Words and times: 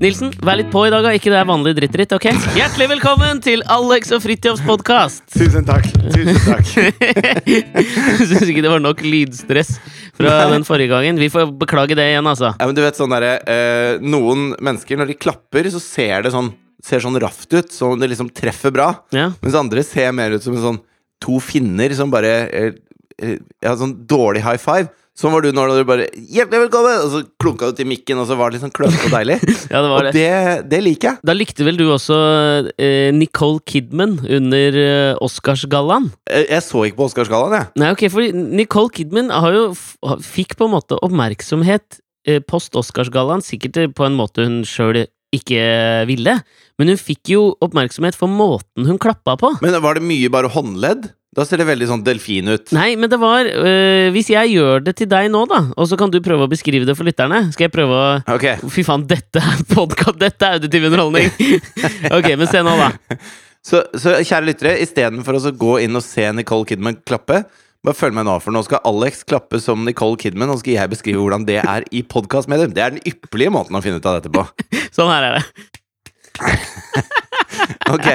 Nilsen, 0.00 0.30
vær 0.40 0.56
litt 0.56 0.70
på 0.72 0.80
i 0.88 0.90
dag, 0.92 1.02
da. 1.04 1.10
Ikke 1.12 1.28
det 1.28 1.36
er 1.36 1.44
vanlig 1.44 1.74
dritt-dritt, 1.76 2.14
ok? 2.16 2.30
Hjertelig 2.56 2.86
velkommen 2.94 3.42
til 3.44 3.60
Alex 3.68 4.08
og 4.16 4.22
Fridtjofs 4.24 4.62
podkast! 4.64 5.26
Tusen 5.34 5.66
takk. 5.68 5.90
Tusen 6.14 6.38
takk. 6.40 6.70
Syns 8.30 8.46
ikke 8.48 8.62
det 8.64 8.70
var 8.72 8.80
nok 8.80 9.02
lydstress 9.04 9.74
fra 10.16 10.46
den 10.54 10.64
forrige 10.64 10.88
gangen. 10.94 11.20
Vi 11.20 11.28
får 11.28 11.52
beklage 11.60 11.98
det 12.00 12.06
igjen, 12.14 12.24
altså. 12.32 12.54
Ja, 12.54 12.64
men 12.70 12.78
du 12.78 12.80
vet 12.80 12.96
sånn 12.96 13.12
derre 13.12 13.34
eh, 13.44 14.00
Noen 14.00 14.54
mennesker, 14.56 14.96
når 14.96 15.12
de 15.12 15.18
klapper, 15.20 15.68
så 15.68 15.82
ser 15.84 16.24
det 16.24 16.32
sånn 16.32 16.48
Ser 16.80 17.04
sånn 17.04 17.20
raft 17.20 17.52
ut, 17.52 17.68
så 17.68 17.90
det 18.00 18.08
liksom 18.08 18.30
treffer 18.32 18.72
bra. 18.72 18.86
Ja. 19.12 19.26
Mens 19.44 19.58
andre 19.60 19.82
ser 19.84 20.14
mer 20.16 20.32
ut 20.32 20.40
som 20.40 20.54
en 20.56 20.62
sånn 20.64 20.78
to 21.20 21.36
finner 21.44 21.92
som 21.98 22.08
bare 22.08 22.30
eh, 22.48 22.70
eh, 23.20 23.36
Ja, 23.60 23.76
sånn 23.76 23.98
dårlig 24.08 24.46
high 24.48 24.56
five. 24.64 24.88
Sånn 25.18 25.32
var 25.34 25.42
du 25.42 25.50
når 25.52 25.72
du 25.74 25.84
bare 25.84 26.04
'Hjertelig 26.14 26.60
velkommen!' 26.70 27.00
Og 27.04 27.10
så 27.12 27.20
klunka 27.42 27.68
du 27.70 27.76
til 27.76 27.88
mikken, 27.90 28.16
og 28.22 28.28
så 28.30 28.36
var 28.38 28.50
det 28.50 28.56
litt 28.60 28.64
sånn 28.64 28.72
klønete 28.76 29.08
og 29.10 29.14
deilig. 29.16 29.38
Ja, 29.72 29.82
det 29.82 29.90
var 29.90 29.98
Og 29.98 30.06
det. 30.06 30.12
det, 30.14 30.70
det 30.70 30.80
liker 30.86 31.08
jeg. 31.10 31.18
Da 31.26 31.34
likte 31.36 31.66
vel 31.66 31.76
du 31.76 31.84
også 31.92 32.16
eh, 32.78 33.10
Nicole 33.12 33.60
Kidman 33.66 34.18
under 34.24 34.78
eh, 34.80 35.14
Oscarsgallaen? 35.20 36.10
Jeg, 36.30 36.46
Jeg 36.48 36.62
så 36.62 36.84
ikke 36.86 37.00
på 37.02 37.08
Oscarsgallaen, 37.10 37.58
jeg. 37.58 37.66
Nei, 37.82 37.90
ok, 37.92 38.06
for 38.14 38.40
Nicole 38.62 38.90
Kidman 38.94 39.30
har 39.34 39.52
jo, 39.52 39.64
fikk 40.24 40.56
på 40.56 40.70
en 40.70 40.74
måte 40.78 40.96
oppmerksomhet 41.04 42.00
eh, 42.26 42.40
post 42.40 42.78
Oscarsgallaen, 42.78 43.42
sikkert 43.44 43.76
eh, 43.82 43.90
på 43.92 44.06
en 44.08 44.16
måte 44.16 44.46
hun 44.46 44.62
sjøl 44.64 45.04
ikke 45.30 45.60
ville, 46.08 46.32
men 46.80 46.88
hun 46.90 46.98
fikk 46.98 47.30
jo 47.30 47.42
oppmerksomhet 47.62 48.16
for 48.18 48.26
måten 48.26 48.88
hun 48.88 48.98
klappa 48.98 49.36
på. 49.38 49.52
Men 49.62 49.76
var 49.84 49.94
det 49.94 50.02
mye 50.02 50.30
bare 50.32 50.50
håndledd? 50.50 51.12
Da 51.30 51.44
ser 51.46 51.60
det 51.62 51.68
veldig 51.68 51.86
sånn 51.86 52.00
delfin 52.02 52.50
ut. 52.50 52.72
Nei, 52.74 52.96
men 52.98 53.10
det 53.10 53.20
var 53.22 53.46
øh, 53.46 54.08
Hvis 54.10 54.32
jeg 54.32 54.50
gjør 54.56 54.82
det 54.82 54.96
til 54.98 55.06
deg 55.10 55.28
nå, 55.30 55.44
da, 55.50 55.60
og 55.78 55.86
så 55.86 55.94
kan 56.00 56.10
du 56.10 56.18
prøve 56.24 56.48
å 56.48 56.50
beskrive 56.50 56.88
det 56.88 56.96
for 56.98 57.06
lytterne 57.06 57.44
Skal 57.54 57.68
jeg 57.68 57.74
prøve 57.76 57.94
å 57.94 58.08
okay. 58.34 58.58
Fy 58.66 58.82
faen, 58.86 59.06
dette 59.10 59.38
er 59.38 59.62
podkast! 59.70 60.18
Dette 60.18 60.48
er 60.48 60.58
auditiv 60.58 60.88
underholdning! 60.88 61.30
ok, 62.18 62.28
men 62.34 62.50
se 62.50 62.64
nå, 62.66 62.74
da. 62.80 63.20
Så, 63.62 63.84
så 63.94 64.16
kjære 64.18 64.48
lyttere, 64.48 64.74
istedenfor 64.82 65.38
å 65.38 65.54
gå 65.54 65.78
inn 65.84 65.94
og 65.94 66.02
se 66.02 66.26
Nicole 66.34 66.66
Kidman 66.66 66.98
klappe, 67.06 67.44
bare 67.84 67.96
følg 67.96 68.16
meg 68.16 68.26
nå, 68.26 68.34
for 68.42 68.56
nå 68.56 68.64
skal 68.66 68.82
Alex 68.88 69.22
klappe 69.28 69.60
som 69.62 69.86
Nicole 69.86 70.18
Kidman, 70.20 70.50
og 70.50 70.58
så 70.58 70.64
skal 70.64 70.78
jeg 70.78 70.92
beskrive 70.96 71.22
hvordan 71.22 71.46
det 71.48 71.60
er 71.62 71.86
i 71.94 72.02
podkastmedium. 72.02 72.74
Det 72.76 72.82
er 72.84 72.96
den 72.96 73.04
ypperlige 73.08 73.54
måten 73.54 73.78
å 73.78 73.84
finne 73.84 74.02
ut 74.02 74.08
av 74.08 74.18
dette 74.18 74.32
på. 74.34 74.44
Sånn 74.96 75.12
her 75.12 75.30
er 75.30 75.38
det. 75.38 75.44
Ok, 77.94 78.06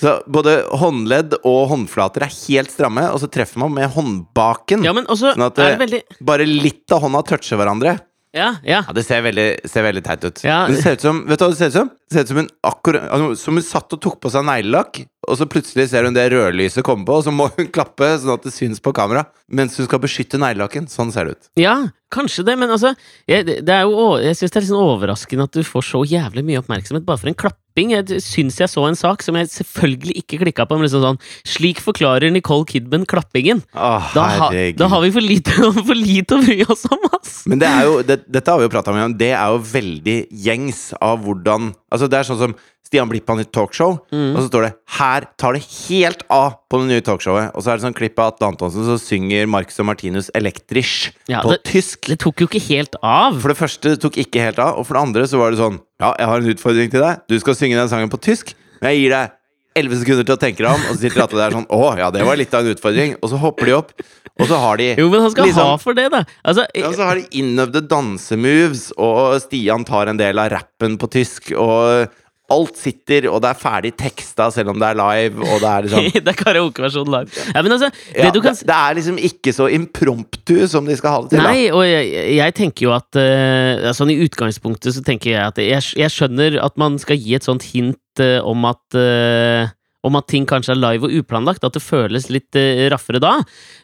Så 0.00 0.16
både 0.30 0.56
håndledd 0.80 1.34
og 1.42 1.68
håndflater 1.72 2.24
er 2.26 2.32
helt 2.46 2.72
stramme, 2.72 3.06
og 3.12 3.20
så 3.22 3.28
treffer 3.32 3.60
man 3.64 3.74
med 3.76 3.90
håndbaken. 3.96 4.84
Ja, 4.86 4.92
men 4.96 5.06
også 5.10 5.34
Sånn 5.36 5.46
at 5.46 5.58
er 5.58 5.64
det- 5.64 5.78
det 5.78 5.86
veldig 5.86 6.26
Bare 6.26 6.46
litt 6.46 6.92
av 6.92 7.02
hånda 7.02 7.22
toucher 7.26 7.58
hverandre. 7.60 7.98
Ja, 8.36 8.50
ja. 8.68 8.82
Ja, 8.86 8.92
Det 8.92 9.02
ser 9.06 9.22
veldig, 9.24 9.64
ser 9.64 9.82
veldig 9.82 10.02
teit 10.04 10.24
ut. 10.26 10.42
Ja. 10.44 10.66
Men 10.66 10.74
det 10.76 10.82
ser 10.82 10.92
ut 10.98 11.00
som 11.00 11.22
Vet 11.26 11.38
du 11.40 11.44
hva 11.46 11.50
det 11.54 11.56
ser 11.56 11.70
ut 11.70 11.72
som? 11.78 11.88
Det 12.10 12.12
ser 12.12 12.20
ut 12.26 12.28
som 12.28 12.36
hun 12.42 12.48
akkurat 12.68 13.06
altså, 13.08 13.36
Som 13.40 13.54
hun 13.56 13.62
satt 13.64 13.92
og 13.96 14.00
tok 14.04 14.18
på 14.20 14.30
seg 14.30 14.44
neglelakk, 14.44 15.00
og 15.26 15.38
så 15.38 15.46
plutselig 15.48 15.88
ser 15.88 16.04
hun 16.04 16.12
det 16.12 16.26
rødlyset 16.34 16.84
komme 16.84 17.06
på, 17.08 17.16
og 17.16 17.24
så 17.24 17.32
må 17.32 17.48
hun 17.56 17.66
klappe 17.76 18.04
sånn 18.20 18.34
at 18.34 18.44
det 18.44 18.52
syns 18.52 18.82
på 18.84 18.92
kamera 18.92 19.24
mens 19.48 19.76
hun 19.80 19.86
skal 19.88 20.02
beskytte 20.04 20.36
neglelakken. 20.42 20.84
Sånn 20.86 21.10
ser 21.14 21.24
det 21.30 21.38
ut. 21.38 21.48
Ja, 21.56 21.88
kanskje 22.12 22.44
det, 22.44 22.58
men 22.60 22.68
altså 22.68 22.92
jeg, 23.26 23.46
det 23.46 23.72
er 23.72 23.86
jo, 23.88 24.18
Jeg 24.20 24.36
syns 24.36 24.52
det 24.52 24.56
er 24.60 24.66
litt 24.66 24.74
sånn 24.74 24.84
overraskende 24.84 25.44
at 25.48 25.52
du 25.56 25.62
får 25.64 25.82
så 25.94 26.04
jævlig 26.04 26.44
mye 26.44 26.60
oppmerksomhet 26.60 27.06
bare 27.08 27.18
for 27.22 27.28
en 27.32 27.40
klapping. 27.76 27.90
Jeg 27.92 28.20
syns 28.22 28.56
jeg 28.58 28.68
så 28.68 28.86
en 28.88 28.96
sak 28.96 29.22
som 29.22 29.34
jeg 29.36 29.48
selvfølgelig 29.52 30.16
ikke 30.22 30.38
klikka 30.44 30.66
på, 30.66 30.76
men 30.78 30.86
liksom 30.88 31.02
sånn 31.04 31.20
Slik 31.46 31.80
forklarer 31.80 32.30
Nicole 32.32 32.64
Kidman 32.66 33.06
klappingen. 33.06 33.62
Å, 33.74 34.12
Da, 34.14 34.26
ha, 34.38 34.50
da 34.76 34.88
har 34.88 35.02
vi 35.02 35.10
for 35.12 35.20
lite, 35.24 35.52
for 35.86 35.94
lite 35.94 36.36
å 36.38 36.42
bry 36.44 36.62
oss 36.68 36.86
om, 36.90 36.98
ass! 37.12 37.44
Men 37.46 37.58
det 37.60 37.68
jo, 37.84 38.00
det, 38.02 38.20
dette 38.32 38.50
har 38.50 38.58
vi 38.58 38.66
jo 38.66 38.72
prata 38.72 38.92
om, 38.94 39.16
det 39.16 39.32
er 39.34 39.52
jo 39.52 39.58
veldig 39.60 40.18
gjengs 40.30 40.92
av 41.00 41.20
hvordan 41.24 41.74
Altså 41.92 42.08
Det 42.10 42.18
er 42.18 42.26
sånn 42.26 42.38
som 42.40 42.54
Stian 42.86 43.08
Blipp 43.10 43.26
har 43.30 43.34
nytt 43.38 43.50
talkshow, 43.54 43.96
Mm. 44.14 44.36
og 44.36 44.42
så 44.44 44.48
står 44.48 44.62
det 44.66 44.72
'Her 44.98 45.24
tar 45.38 45.52
det 45.54 45.62
helt 45.88 46.22
av' 46.30 46.54
på 46.70 46.78
det 46.78 46.86
nye 46.86 47.00
talkshowet. 47.02 47.50
Og 47.56 47.62
så 47.62 47.72
er 47.72 47.76
det 47.78 47.82
sånn 47.86 47.94
klipp 47.96 48.18
av 48.18 48.34
Atle 48.34 48.46
Antonsen 48.52 48.84
som 48.86 48.98
synger 48.98 49.46
Marcus 49.48 49.80
og 49.80 49.86
Martinus 49.86 50.30
elektrisch 50.34 51.10
Ja, 51.28 51.42
på 51.42 51.50
det- 51.50 51.64
tysk. 51.64 52.06
Det 52.06 52.18
tok 52.20 52.36
jo 52.40 52.46
ikke 52.46 52.62
helt 52.68 52.94
av. 53.02 53.40
For 53.40 53.48
det 53.48 53.56
første 53.58 53.90
det 53.90 54.00
tok 54.00 54.14
ikke 54.18 54.38
helt 54.40 54.58
av, 54.60 54.78
og 54.78 54.86
for 54.86 54.94
det 54.94 55.02
andre 55.02 55.22
så 55.26 55.38
var 55.38 55.50
det 55.50 55.58
sånn 55.58 55.80
Ja, 56.02 56.12
jeg 56.20 56.28
har 56.28 56.42
en 56.42 56.50
utfordring 56.52 56.90
til 56.92 57.00
deg. 57.00 57.22
Du 57.30 57.38
skal 57.40 57.56
synge 57.56 57.78
den 57.78 57.88
sangen 57.88 58.10
på 58.12 58.20
tysk, 58.20 58.52
men 58.82 58.92
jeg 58.92 59.00
gir 59.06 59.14
deg 59.14 59.32
11 59.76 59.98
sekunder 60.02 60.24
til 60.28 60.36
å 60.36 60.40
tenke 60.40 60.62
deg 60.64 60.70
om, 60.72 60.84
og 60.88 60.96
så 60.96 61.00
sitter 61.02 61.22
Atle 61.24 61.40
der 61.40 61.52
sånn 61.56 61.66
Å, 61.72 61.80
ja, 62.00 62.06
det 62.12 62.24
var 62.24 62.38
litt 62.40 62.54
av 62.56 62.64
en 62.64 62.72
utfordring. 62.72 63.16
Og 63.20 63.28
så 63.32 63.40
hopper 63.40 63.68
de 63.68 63.74
opp, 63.76 63.90
og 64.36 64.48
så 64.48 64.60
har 64.60 64.80
de 64.80 64.86
Jo, 64.96 65.08
men 65.12 65.20
han 65.24 65.30
skal 65.34 65.48
liksom- 65.48 65.70
ha 65.70 65.76
for 65.80 65.96
det, 65.96 66.06
da. 66.12 66.22
Altså, 66.44 66.64
ja, 66.74 66.92
så 66.92 67.04
har 67.04 67.14
de 67.20 67.26
innøvde 67.40 67.82
dansemoves, 67.88 68.92
og 68.96 69.40
Stian 69.42 69.84
tar 69.84 70.08
en 70.08 70.16
del 70.16 70.38
av 70.38 70.50
rappen 70.52 70.96
på 70.96 71.10
tysk, 71.12 71.52
og 71.56 72.08
alt 72.52 72.78
sitter, 72.78 73.28
og 73.30 73.40
det 73.44 73.50
er 73.50 73.58
ferdig 73.60 73.92
teksta 73.98 74.48
selv 74.54 74.72
om 74.72 74.80
det 74.82 74.90
er 74.92 74.98
live, 75.00 75.42
og 75.42 75.62
det 75.62 75.70
er 75.70 75.86
liksom 75.86 76.08
det 76.26 76.32
er 76.32 76.38
karaokeversjon 76.38 77.12
live. 77.12 77.44
Ja, 77.52 77.62
men 77.62 77.76
altså, 77.76 77.90
det 78.12 78.28
ja, 78.28 78.32
du 78.34 78.40
kan 78.44 78.58
det, 78.58 78.68
det 78.68 78.76
er 78.76 78.98
liksom 79.00 79.20
ikke 79.30 79.54
så 79.56 79.70
impromptu 79.72 80.56
som 80.70 80.88
de 80.88 80.98
skal 80.98 81.14
ha 81.14 81.22
det 81.24 81.34
til. 81.34 81.42
da. 81.42 81.52
Nei, 81.52 81.64
og 81.70 81.84
jeg, 81.88 82.10
jeg 82.36 82.56
tenker 82.58 82.88
jo 82.88 82.94
at 82.96 83.18
uh, 83.20 83.92
Sånn 83.96 84.12
i 84.12 84.18
utgangspunktet 84.24 84.94
så 84.96 85.02
tenker 85.04 85.32
jeg 85.32 85.40
at 85.40 85.58
jeg, 85.62 85.84
jeg 85.96 86.12
skjønner 86.12 86.58
at 86.62 86.76
man 86.80 86.98
skal 87.00 87.18
gi 87.20 87.36
et 87.38 87.46
sånt 87.46 87.64
hint 87.70 88.22
uh, 88.22 88.38
om 88.44 88.66
at 88.68 88.98
uh, 88.98 89.72
om 90.06 90.18
at 90.18 90.28
ting 90.30 90.46
kanskje 90.48 90.74
er 90.74 90.80
live 90.80 91.08
og 91.08 91.14
uplanlagt, 91.20 91.64
at 91.66 91.76
det 91.76 91.84
føles 91.84 92.28
litt 92.32 92.56
eh, 92.58 92.86
raffere 92.92 93.20
da. 93.22 93.38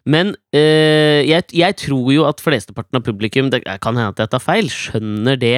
Men 0.07 0.35
eh, 0.55 1.23
jeg, 1.27 1.49
jeg 1.59 1.79
tror 1.83 2.13
jo 2.15 2.27
at 2.29 2.43
flesteparten 2.45 3.01
av 3.01 3.07
publikum, 3.07 3.51
det 3.53 3.65
kan 3.67 3.99
hende 3.99 4.13
at 4.13 4.23
jeg 4.23 4.33
tar 4.35 4.45
feil, 4.45 4.71
skjønner 4.73 5.41
det 5.41 5.57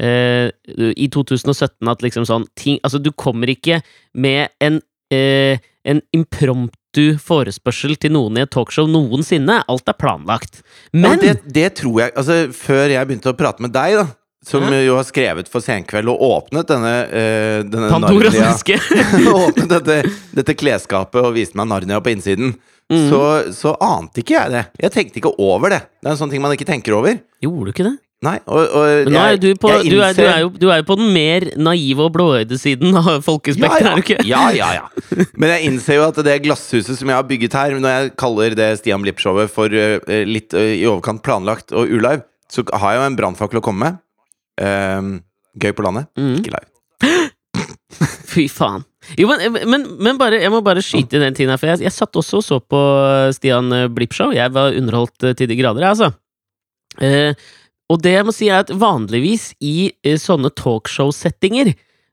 eh, 0.00 0.50
i 0.96 1.08
2017 1.14 1.88
at 1.90 2.02
liksom 2.04 2.26
sånn 2.28 2.46
ting 2.58 2.78
Altså, 2.84 3.00
du 3.02 3.10
kommer 3.12 3.50
ikke 3.52 3.80
med 4.14 4.48
en, 4.60 4.80
eh, 5.10 5.58
en 5.84 6.00
impromptu 6.14 7.18
forespørsel 7.22 7.96
til 8.00 8.12
noen 8.14 8.38
i 8.38 8.44
et 8.46 8.50
talkshow 8.54 8.88
noensinne. 8.90 9.62
Alt 9.68 9.88
er 9.90 9.96
planlagt. 9.98 10.62
Men 10.92 11.18
ja, 11.18 11.34
det, 11.34 11.52
det 11.54 11.68
tror 11.82 12.00
jeg 12.04 12.14
Altså, 12.16 12.38
før 12.54 12.88
jeg 12.94 13.06
begynte 13.10 13.32
å 13.32 13.36
prate 13.38 13.62
med 13.64 13.72
deg, 13.76 13.98
da, 14.00 14.06
som 14.48 14.62
Ja. 14.62 14.80
jo 14.86 14.94
har 14.96 15.04
skrevet 15.04 15.48
for 15.50 15.60
Senkveld 15.60 16.08
og 16.08 16.20
åpnet 16.22 16.68
denne, 16.70 16.94
uh, 17.10 17.60
denne 17.68 17.90
Pandoras 17.90 18.34
eske! 18.38 18.78
åpnet 19.34 19.68
dette, 19.68 19.96
dette 20.38 20.54
klesskapet 20.56 21.20
og 21.24 21.34
viste 21.34 21.58
meg 21.58 21.68
Narnia 21.68 22.00
på 22.00 22.14
innsiden, 22.14 22.54
Mm. 22.88 23.10
så, 23.10 23.18
så 23.52 23.74
ante 23.84 24.22
ikke 24.22 24.32
jeg 24.32 24.48
det. 24.54 24.60
Jeg 24.80 24.92
tenkte 24.94 25.18
ikke 25.20 25.34
over 25.44 25.68
det. 25.74 25.82
Det 26.00 26.08
er 26.08 26.14
en 26.14 26.20
sånn 26.22 26.30
ting 26.32 26.40
man 26.40 26.54
ikke 26.54 26.64
tenker 26.64 26.94
over. 26.96 27.18
Gjorde 27.44 27.66
du 27.66 27.72
ikke 27.74 27.84
det? 27.84 27.90
Nei, 28.26 28.34
og, 28.50 28.72
og 28.74 28.84
er 28.88 29.06
jeg- 29.06 29.40
du, 29.44 29.48
på, 29.62 29.70
jeg 29.70 29.92
du, 29.92 30.00
er, 30.02 30.14
du, 30.16 30.24
er 30.26 30.40
jo, 30.42 30.48
du 30.50 30.64
er 30.72 30.80
jo 30.80 30.86
på 30.88 30.96
den 30.98 31.12
mer 31.14 31.44
naive 31.54 32.02
og 32.08 32.16
blåøyde 32.16 32.56
siden 32.58 32.96
av 32.98 33.20
folkespekteret, 33.22 33.86
er 33.86 33.94
du 33.94 34.02
ikke? 34.02 34.16
Ja, 34.26 34.48
ja, 34.50 34.72
ja. 34.74 35.26
Men 35.38 35.52
jeg 35.54 35.68
innser 35.68 36.00
jo 36.00 36.08
at 36.08 36.18
det 36.26 36.34
glasshuset 36.42 36.98
som 36.98 37.12
jeg 37.12 37.14
har 37.14 37.28
bygget 37.28 37.54
her, 37.54 37.76
når 37.78 37.94
jeg 37.94 38.10
kaller 38.18 38.56
det 38.58 38.72
Stian 38.80 39.04
Blipp-showet 39.04 39.52
for 39.54 39.70
uh, 39.70 40.02
litt 40.26 40.56
uh, 40.56 40.64
i 40.66 40.82
overkant 40.90 41.22
planlagt 41.22 41.70
og 41.70 41.86
ulive, 41.86 42.24
så 42.50 42.64
har 42.72 42.96
jeg 42.96 43.02
jo 43.02 43.06
en 43.12 43.18
brannfakkel 43.20 43.60
å 43.60 43.64
komme 43.64 43.84
med. 43.84 44.00
Ehm, 44.64 45.18
gøy 45.60 45.74
på 45.76 45.84
landet, 45.86 46.08
mm. 46.18 46.32
ikke 46.40 46.54
live. 46.56 47.28
Fy 48.32 48.48
faen. 48.50 48.82
Jo, 49.20 49.28
men, 49.30 49.60
men, 49.70 49.84
men 50.02 50.18
bare, 50.20 50.40
jeg 50.42 50.50
må 50.52 50.58
bare 50.64 50.82
skyte 50.84 51.20
i 51.20 51.22
den 51.22 51.36
tiden 51.36 51.52
her, 51.54 51.60
for 51.60 51.70
jeg, 51.70 51.84
jeg 51.86 51.94
satt 51.94 52.18
også 52.18 52.40
og 52.40 52.44
så 52.44 52.58
på 52.60 52.80
Stian 53.36 53.70
Blipp-show. 53.94 54.34
Jeg 54.36 54.52
var 54.56 54.74
underholdt 54.76 55.28
eh, 55.28 55.36
til 55.38 55.48
de 55.52 55.56
grader, 55.60 55.86
jeg, 55.86 55.94
altså. 55.94 56.10
Eh, 57.04 57.48
og 57.88 58.02
det 58.04 58.12
jeg 58.16 58.26
må 58.28 58.32
si, 58.36 58.48
er 58.52 58.64
at 58.64 58.72
vanligvis 58.74 59.50
i 59.64 59.90
eh, 60.04 60.18
sånne 60.20 60.50
talkshow-settinger, 60.58 61.70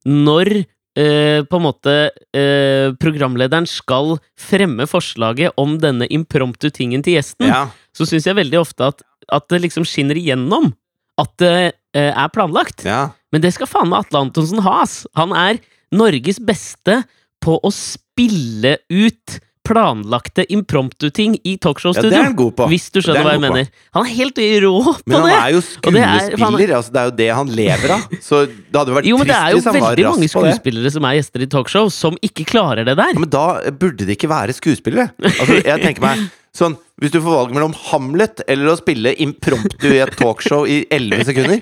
når 0.07 0.51
eh, 0.61 1.41
på 1.49 1.57
en 1.59 1.65
måte 1.65 1.95
eh, 2.35 2.93
programlederen 3.01 3.67
skal 3.69 4.15
fremme 4.39 4.85
forslaget 4.87 5.55
om 5.59 5.77
denne 5.83 6.07
impromptu 6.13 6.69
tingen 6.71 7.03
til 7.05 7.17
gjesten, 7.17 7.47
Ja. 7.49 7.65
så 7.95 8.07
syns 8.07 8.27
jeg 8.29 8.37
veldig 8.37 8.59
ofte 8.61 8.87
at, 8.93 9.03
at 9.33 9.47
det 9.51 9.63
liksom 9.65 9.83
skinner 9.87 10.15
igjennom 10.19 10.71
at 11.19 11.31
det 11.41 11.53
eh, 11.95 12.11
er 12.11 12.31
planlagt. 12.35 12.85
ja. 12.87 13.09
Men 13.35 13.41
det 13.43 13.49
skal 13.51 13.67
faen 13.67 13.89
meg 13.91 14.05
Atle 14.05 14.21
Antonsen 14.29 14.61
ha, 14.63 14.77
ass! 14.85 15.01
Han 15.19 15.33
er 15.35 15.57
Norges 15.91 16.37
beste 16.39 17.01
på 17.43 17.57
å 17.59 17.71
spille 17.75 18.77
ut 18.87 19.33
planlagte 19.65 20.45
impromptu-ting 20.53 21.35
i 21.41 21.55
Ja, 21.55 21.57
det 21.57 21.61
talkshow-studio. 21.65 22.13
er 22.19 22.23
han 22.29 22.35
god 22.37 22.53
på. 22.59 22.67
hvis 22.71 22.87
du 22.93 22.99
er 22.99 23.05
skjønner 23.07 23.25
hva 23.27 23.33
jeg 23.35 23.43
mener. 23.43 23.67
Han 23.97 24.05
er 24.05 24.13
helt 24.19 24.41
rå 24.65 24.71
på 24.85 24.93
det! 24.95 25.03
Men 25.11 25.17
han 25.19 25.27
det! 25.29 25.35
er 25.41 25.51
jo 25.55 25.61
skuespiller, 25.65 26.57
det 26.57 26.69
er- 26.69 26.77
altså 26.77 26.93
det 26.95 27.01
er 27.01 27.09
jo 27.09 27.15
det 27.19 27.29
han 27.39 27.47
lever 27.59 27.95
av. 27.97 28.05
Så 28.29 28.41
det 28.45 28.79
hadde 28.79 28.95
vært 28.99 29.09
Jo, 29.09 29.17
men 29.19 29.27
det 29.27 29.35
er 29.41 29.51
jo 29.57 29.61
veldig 29.65 30.07
mange 30.11 30.29
skuespillere 30.31 30.91
som 30.95 31.05
er 31.09 31.19
gjester 31.19 31.45
i 31.45 31.49
talkshow, 31.57 31.89
som 31.93 32.17
ikke 32.21 32.45
klarer 32.53 32.85
det 32.87 32.95
der. 32.97 33.13
Ja, 33.15 33.19
men 33.19 33.29
da 33.29 33.45
burde 33.71 34.05
det 34.07 34.17
ikke 34.19 34.29
være 34.31 34.53
skuespillere. 34.55 35.09
Altså, 35.21 35.61
jeg 35.65 35.81
tenker 35.83 36.01
meg 36.05 36.25
sånn 36.55 36.77
Hvis 37.01 37.11
du 37.11 37.17
får 37.19 37.33
valg 37.35 37.51
mellom 37.51 37.73
Hamlet 37.89 38.39
eller 38.47 38.69
å 38.71 38.77
spille 38.79 39.11
impromptu 39.19 39.89
i 39.91 39.97
et 39.99 40.13
talkshow 40.15 40.63
i 40.63 40.85
11 40.87 41.25
sekunder 41.27 41.59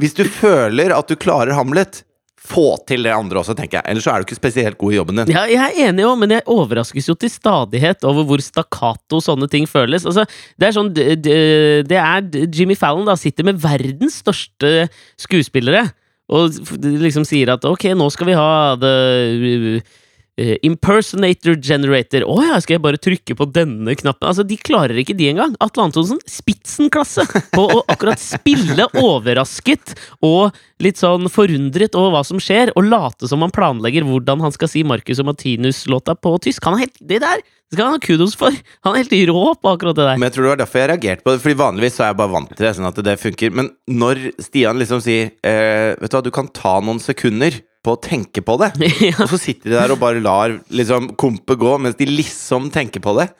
Hvis 0.00 0.14
du 0.16 0.22
føler 0.24 0.94
at 0.96 1.10
du 1.10 1.16
klarer 1.20 1.52
Hamlet, 1.58 2.00
få 2.40 2.72
til 2.88 3.04
det 3.04 3.12
andre 3.12 3.42
også, 3.42 3.54
tenker 3.58 3.78
jeg. 3.78 3.86
Ellers 3.92 4.06
så 4.06 4.14
er 4.14 4.22
du 4.22 4.26
ikke 4.26 4.38
spesielt 4.38 4.78
god 4.80 4.94
i 4.94 4.96
jobben 4.96 5.20
din. 5.20 5.32
Ja, 5.34 5.44
jeg 5.50 5.60
er 5.60 5.90
enig 5.90 6.06
jo, 6.06 6.14
men 6.18 6.32
jeg 6.34 6.46
overraskes 6.50 7.10
jo 7.10 7.14
til 7.20 7.30
stadighet 7.32 8.06
over 8.08 8.24
hvor 8.26 8.42
stakkato 8.42 9.20
sånne 9.24 9.48
ting 9.52 9.68
føles. 9.70 10.06
Altså, 10.08 10.24
det 10.56 10.70
er 10.70 10.76
sånn 10.76 10.92
Det 10.96 11.98
er 12.00 12.28
Jimmy 12.48 12.76
Fallon 12.78 13.08
da 13.08 13.16
sitter 13.20 13.46
med 13.46 13.60
verdens 13.60 14.22
største 14.24 14.88
skuespillere, 15.20 15.90
og 16.30 16.54
liksom 16.80 17.26
sier 17.28 17.52
at 17.56 17.64
ok, 17.66 17.90
nå 17.98 18.06
skal 18.14 18.30
vi 18.30 18.38
ha 18.38 18.50
the 18.80 19.82
Impersonator 20.38 21.58
generator. 21.60 22.24
Å 22.24 22.36
ja, 22.46 22.58
skal 22.62 22.78
jeg 22.78 22.84
bare 22.84 23.00
trykke 23.02 23.36
på 23.36 23.46
denne 23.52 23.94
knappen? 23.98 24.28
Altså, 24.30 24.46
De 24.46 24.56
klarer 24.56 25.00
ikke 25.02 25.16
de 25.18 25.30
engang. 25.32 25.54
Atle 25.60 25.88
Antonsen, 25.88 26.20
spitsenklasse 26.28 27.26
på 27.52 27.66
å 27.66 27.82
akkurat 27.90 28.20
spille 28.22 28.88
overrasket 29.00 29.96
og 30.24 30.56
litt 30.80 31.00
sånn 31.00 31.28
forundret 31.32 31.96
over 31.98 32.14
hva 32.14 32.24
som 32.26 32.40
skjer, 32.40 32.72
og 32.76 32.88
late 32.88 33.28
som 33.28 33.44
han 33.44 33.52
planlegger 33.52 34.06
hvordan 34.08 34.40
han 34.46 34.54
skal 34.54 34.70
si 34.72 34.84
Marcus 34.86 35.20
og 35.20 35.28
Martinus-låta 35.28 36.16
på 36.16 36.36
tysk. 36.46 36.64
Han 36.68 36.78
er 36.78 36.86
helt, 36.86 37.00
Det 37.00 37.20
der 37.20 37.42
det 37.70 37.76
skal 37.76 37.86
han 37.86 37.94
ha 37.94 38.02
kudos 38.02 38.32
for! 38.34 38.54
Han 38.82 38.96
er 38.96 39.04
helt 39.04 39.28
rå 39.30 39.42
på 39.54 39.70
akkurat 39.70 39.94
det 39.94 40.02
der. 40.02 40.16
Men 40.18 40.26
jeg 40.26 40.34
tror 40.34 40.42
det 40.42 40.50
var 40.50 40.58
derfor 40.64 40.80
jeg 40.80 40.88
reagerte 40.90 41.22
på 41.22 41.30
det. 41.30 41.42
Fordi 41.44 41.58
vanligvis 41.60 41.94
så 41.94 42.02
er 42.02 42.08
jeg 42.10 42.18
bare 42.18 42.32
vant 42.32 42.50
til 42.50 42.66
det. 42.66 42.72
Sånn 42.74 42.88
at 42.88 42.98
det 43.06 43.14
funker 43.22 43.52
Men 43.54 43.68
når 43.86 44.22
Stian 44.42 44.80
liksom 44.80 45.02
sier 45.04 45.30
eh, 45.46 45.94
Vet 46.00 46.10
du 46.10 46.16
hva, 46.16 46.22
du 46.26 46.32
kan 46.34 46.50
ta 46.50 46.72
noen 46.82 46.98
sekunder 46.98 47.60
på 47.84 47.94
å 47.96 48.00
tenke 48.00 48.42
på 48.44 48.58
det. 48.60 48.72
ja. 49.10 49.16
Og 49.22 49.30
så 49.32 49.40
sitter 49.40 49.72
de 49.72 49.78
der 49.78 49.94
og 49.94 50.02
bare 50.02 50.22
lar 50.24 50.58
liksom 50.68 51.14
kompet 51.20 51.60
gå 51.60 51.78
mens 51.80 51.98
de 52.00 52.08
liksom 52.10 52.68
tenker 52.74 53.02
på 53.04 53.16
det. 53.20 53.30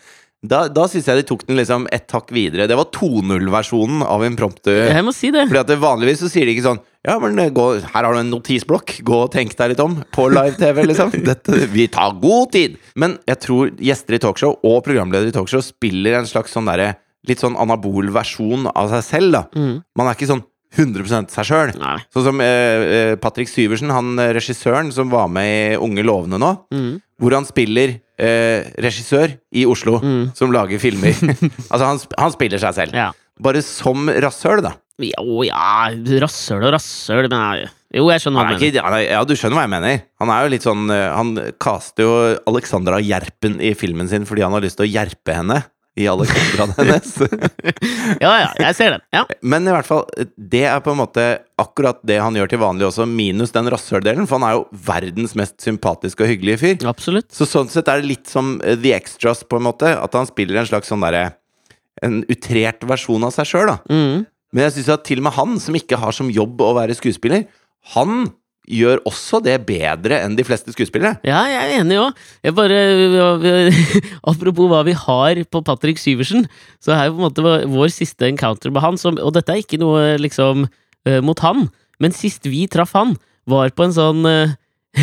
Da, 0.40 0.62
da 0.72 0.86
syns 0.88 1.04
jeg 1.04 1.20
de 1.20 1.24
tok 1.28 1.42
den 1.44 1.58
liksom 1.58 1.82
et 1.92 2.08
hakk 2.16 2.30
videre. 2.32 2.64
Det 2.70 2.76
var 2.78 2.88
2.0-versjonen 2.96 4.00
av 4.06 4.22
impromptu. 4.24 4.70
Jeg 4.72 5.04
må 5.04 5.12
si 5.12 5.28
det. 5.34 5.44
Fordi 5.50 5.60
at 5.60 5.68
det 5.68 5.76
Vanligvis 5.82 6.22
så 6.24 6.30
sier 6.32 6.48
de 6.48 6.54
ikke 6.54 6.64
sånn 6.64 6.80
Ja, 7.04 7.18
men 7.20 7.36
eh, 7.42 7.52
gå, 7.52 7.66
her 7.84 8.06
har 8.06 8.16
du 8.16 8.20
en 8.22 8.32
notisblokk. 8.32 8.94
Gå 9.04 9.18
og 9.26 9.34
tenk 9.34 9.52
deg 9.58 9.74
litt 9.74 9.82
om. 9.84 9.98
På 10.16 10.30
live-TV, 10.32 10.80
liksom. 10.90 11.12
Dette, 11.26 11.60
vi 11.74 11.90
tar 11.92 12.16
god 12.22 12.54
tid! 12.56 12.80
Men 12.96 13.18
jeg 13.28 13.42
tror 13.44 13.74
gjester 13.76 14.16
i 14.16 14.22
talkshow 14.24 14.56
og 14.64 14.80
programledere 14.88 15.28
i 15.28 15.36
talkshow 15.36 15.64
spiller 15.64 16.16
en 16.22 16.28
slags 16.30 16.56
sånn 16.56 16.68
derre 16.72 16.94
Litt 17.28 17.42
sånn 17.42 17.52
anabol 17.60 18.06
versjon 18.14 18.64
av 18.70 18.86
seg 18.88 19.02
selv, 19.04 19.34
da. 19.34 19.42
Mm. 19.52 19.74
Man 20.00 20.06
er 20.08 20.16
ikke 20.16 20.30
sånn 20.30 20.40
100 20.78 21.30
seg 21.34 21.46
sjøl. 21.48 21.72
Sånn 22.14 22.26
som 22.28 22.40
eh, 22.44 22.84
eh, 22.98 23.14
Patrick 23.20 23.50
Syversen, 23.50 23.90
han 23.90 24.12
eh, 24.22 24.30
regissøren 24.36 24.92
som 24.94 25.10
var 25.10 25.26
med 25.32 25.74
i 25.74 25.78
Unge 25.82 26.04
lovende 26.06 26.38
nå. 26.38 26.52
Mm. 26.74 26.92
Hvor 27.20 27.34
han 27.36 27.48
spiller 27.48 27.96
eh, 28.20 28.68
regissør 28.80 29.34
i 29.52 29.66
Oslo, 29.68 29.98
Mm. 30.00 30.30
som 30.38 30.52
lager 30.54 30.78
filmer. 30.80 31.16
altså, 31.72 31.84
han, 31.84 31.98
han 32.18 32.32
spiller 32.36 32.62
seg 32.62 32.76
selv. 32.78 32.94
Ja. 32.96 33.10
Bare 33.40 33.62
som 33.64 34.06
rasshøl, 34.08 34.62
da. 34.64 34.74
Ja, 35.00 35.16
å 35.24 35.42
ja, 35.46 35.88
rasshøl 36.20 36.66
og 36.68 36.74
rasshøl, 36.76 37.26
men. 37.32 37.66
Jo, 37.90 38.04
jeg 38.12 38.22
skjønner 38.22 38.44
hva 38.44 38.52
du 38.52 38.54
er 38.54 38.60
mener. 38.60 38.84
er, 39.00 39.04
ja, 39.16 39.20
du 39.26 39.32
skjønner 39.34 39.56
hva 39.58 39.64
jeg 39.66 39.72
mener. 39.72 40.02
Han 40.22 40.30
er 40.30 40.44
jo 40.44 40.50
litt 40.52 40.62
sånn 40.66 40.84
eh, 40.94 41.06
Han 41.16 41.32
kaster 41.58 42.04
jo 42.06 42.12
Alexandra 42.46 43.00
Gjerpen 43.02 43.56
i 43.64 43.72
filmen 43.74 44.06
sin 44.12 44.28
fordi 44.28 44.44
han 44.46 44.54
har 44.54 44.62
lyst 44.62 44.78
til 44.78 44.86
å 44.86 44.92
gjerpe 44.92 45.34
henne 45.40 45.56
i 46.00 46.08
Alexandraen 46.10 46.72
hennes. 46.78 47.12
Ja, 48.20 48.32
ja, 48.32 48.48
jeg 48.58 48.76
ser 48.78 48.96
den. 48.96 49.04
Ja. 49.14 49.24
Men 49.42 49.68
i 49.68 49.74
hvert 49.74 49.88
fall, 49.88 50.06
det 50.36 50.64
er 50.70 50.82
på 50.84 50.94
en 50.94 51.00
måte 51.02 51.26
akkurat 51.60 52.00
det 52.06 52.18
han 52.22 52.36
gjør 52.38 52.52
til 52.52 52.62
vanlig 52.62 52.88
også, 52.88 53.06
minus 53.08 53.54
den 53.54 53.68
rasshøldelen, 53.72 54.28
for 54.28 54.40
han 54.40 54.48
er 54.48 54.56
jo 54.58 54.66
verdens 54.86 55.36
mest 55.38 55.58
sympatiske 55.64 56.24
og 56.24 56.32
hyggelige 56.32 56.62
fyr. 56.62 56.88
Absolutt. 56.90 57.30
Så 57.36 57.48
sånn 57.48 57.70
sett 57.72 57.90
er 57.90 58.00
det 58.00 58.10
litt 58.10 58.30
som 58.30 58.56
eh, 58.64 58.78
The 58.80 58.94
Extras, 58.96 59.44
på 59.44 59.60
en 59.60 59.68
måte. 59.68 59.92
At 60.00 60.16
han 60.16 60.28
spiller 60.28 60.60
en 60.60 60.68
slags 60.68 60.90
sånn 60.90 61.04
derre 61.04 61.30
En 62.00 62.22
utrert 62.32 62.84
versjon 62.88 63.26
av 63.26 63.32
seg 63.34 63.48
sjøl, 63.50 63.68
da. 63.68 63.74
Mm. 63.92 64.22
Men 64.54 64.64
jeg 64.66 64.78
syns 64.78 64.92
at 64.94 65.02
til 65.04 65.20
og 65.20 65.26
med 65.26 65.34
han, 65.36 65.58
som 65.60 65.76
ikke 65.76 65.98
har 66.00 66.14
som 66.16 66.30
jobb 66.32 66.62
å 66.64 66.70
være 66.78 66.96
skuespiller, 66.96 67.44
han 67.94 68.30
gjør 68.68 69.00
også 69.08 69.40
det 69.42 69.56
bedre 69.66 70.18
enn 70.24 70.36
de 70.38 70.44
fleste 70.46 70.70
skuespillere. 70.74 71.16
Ja, 71.26 71.40
jeg 71.50 71.60
er 71.60 71.80
enig 71.80 71.96
òg. 71.98 72.18
Jeg 72.44 72.54
bare 72.54 72.80
Apropos 74.30 74.68
hva 74.70 74.82
vi 74.86 74.94
har 74.94 75.40
på 75.50 75.62
Patrick 75.66 75.98
Syversen, 75.98 76.44
så 76.82 76.92
er 76.94 77.08
jo 77.08 77.16
på 77.16 77.22
en 77.22 77.26
måte 77.28 77.44
vår- 77.46 77.66
vår 77.72 77.88
siste 77.94 78.28
encounter 78.28 78.70
med 78.70 78.84
han 78.84 78.98
som 79.00 79.18
Og 79.18 79.32
dette 79.34 79.50
er 79.54 79.62
ikke 79.64 79.80
noe 79.80 80.14
liksom 80.20 80.66
eh, 81.08 81.20
mot 81.24 81.38
han, 81.42 81.66
men 82.00 82.12
sist 82.14 82.46
vi 82.46 82.66
traff 82.70 82.92
han, 82.96 83.16
var 83.50 83.72
på 83.74 83.88
en 83.88 83.96
sånn 83.96 84.26
eh, 84.28 84.52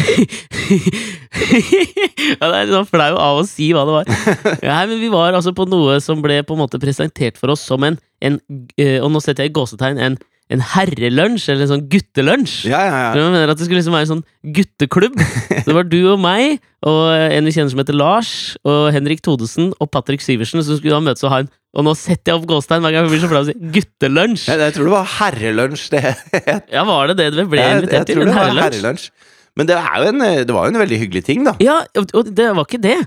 ja, 2.38 2.44
det 2.44 2.48
er 2.48 2.66
litt 2.68 2.74
sånn 2.76 2.88
flau 2.90 3.14
av 3.20 3.40
å 3.42 3.46
si 3.48 3.70
hva 3.76 3.84
det 3.88 3.94
var. 3.96 4.10
Nei, 4.68 4.82
men 4.92 5.00
Vi 5.02 5.10
var 5.14 5.36
altså 5.38 5.54
på 5.56 5.68
noe 5.70 6.00
som 6.04 6.22
ble 6.24 6.42
på 6.48 6.56
en 6.58 6.62
måte 6.64 6.80
presentert 6.82 7.40
for 7.40 7.54
oss 7.54 7.64
som 7.68 7.84
en, 7.88 7.96
en 8.24 8.40
eh, 8.80 8.98
Og 9.04 9.12
nå 9.14 9.22
setter 9.24 9.46
jeg 9.48 9.54
i 9.54 9.58
gåsetegn 9.58 10.02
en, 10.04 10.18
en 10.54 10.62
herrelunsj, 10.64 11.50
eller 11.52 11.66
en 11.66 11.72
sånn 11.74 11.86
guttelunsj. 11.92 12.70
Ja, 12.70 12.80
ja, 12.88 13.00
ja. 13.04 13.08
Jeg 13.20 13.32
mener 13.34 13.52
at 13.52 13.60
det 13.60 13.66
skulle 13.68 13.82
liksom 13.82 13.96
være 13.98 14.06
en 14.08 14.12
sånn 14.14 14.54
gutteklubb. 14.56 15.18
Så 15.20 15.64
det 15.68 15.76
var 15.76 15.88
du 15.92 15.98
og 16.14 16.22
meg, 16.24 16.62
og 16.88 17.02
en 17.12 17.50
vi 17.50 17.52
kjenner 17.56 17.74
som 17.74 17.82
heter 17.82 17.98
Lars, 17.98 18.32
og 18.64 18.88
Henrik 18.96 19.20
Thodesen 19.26 19.74
og 19.84 19.90
Patrick 19.92 20.24
Syversen 20.24 20.64
som 20.64 20.80
skulle 20.80 20.96
da 20.96 21.04
møtes 21.04 21.26
og 21.28 21.34
ha 21.34 21.42
en 21.44 21.52
Og 21.78 21.84
nå 21.86 21.92
setter 22.00 22.32
jeg 22.32 22.40
opp 22.40 22.48
gåstein 22.50 22.82
hver 22.82 22.96
gang 22.96 23.06
jeg 23.06 23.12
blir 23.12 23.20
så 23.22 23.28
flau 23.30 23.42
og 23.44 23.50
sier 23.50 23.74
guttelunsj! 23.76 24.48
Jeg, 24.50 24.62
jeg 24.64 24.76
tror 24.78 24.88
det 24.88 24.94
var 24.96 25.12
herrelunsj 25.18 25.84
det 25.94 26.04
het. 26.08 26.24
Ja, 26.78 26.86
var 26.88 27.12
det 27.12 27.18
det 27.20 27.28
du 27.36 27.44
ble 27.44 27.60
Jeg, 27.60 27.68
jeg 27.68 27.82
invitert 27.84 28.08
til? 28.08 28.16
tror 28.18 28.24
En 28.24 28.32
det 28.32 28.38
var 28.38 28.48
herrelunsj? 28.48 28.64
herrelunsj. 28.80 29.36
Men 29.58 29.68
det, 29.70 29.78
jo 29.78 30.10
en, 30.14 30.24
det 30.48 30.56
var 30.56 30.66
jo 30.68 30.74
en 30.74 30.82
veldig 30.86 31.00
hyggelig 31.04 31.24
ting, 31.28 31.44
da. 31.46 31.54
Ja, 31.62 31.82
og 31.98 32.12
og 32.18 32.32
det 32.40 32.48
var 32.56 32.66
ikke 32.70 32.82
det. 32.82 32.98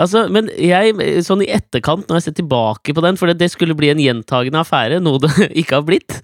Altså, 0.00 0.24
men 0.32 0.48
jeg, 0.56 0.94
sånn 1.26 1.42
i 1.44 1.50
etterkant, 1.52 2.06
når 2.08 2.20
jeg 2.20 2.28
ser 2.28 2.36
tilbake 2.38 2.94
på 2.96 3.02
den, 3.04 3.18
for 3.20 3.30
det, 3.30 3.36
det 3.42 3.50
skulle 3.52 3.76
bli 3.78 3.90
en 3.92 4.00
gjentagende 4.00 4.62
affære, 4.62 5.00
noe 5.02 5.20
det 5.24 5.50
ikke 5.64 5.80
har 5.80 5.86
blitt. 5.86 6.20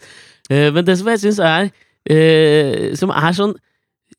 Eh, 0.50 0.69
men 0.75 0.84
det 0.87 0.98
som 1.00 1.08
jeg 1.10 1.22
syns 1.25 1.40
er 1.43 1.70
eh, 2.10 2.93
Som 2.94 3.10
er 3.10 3.32
sånn 3.34 3.54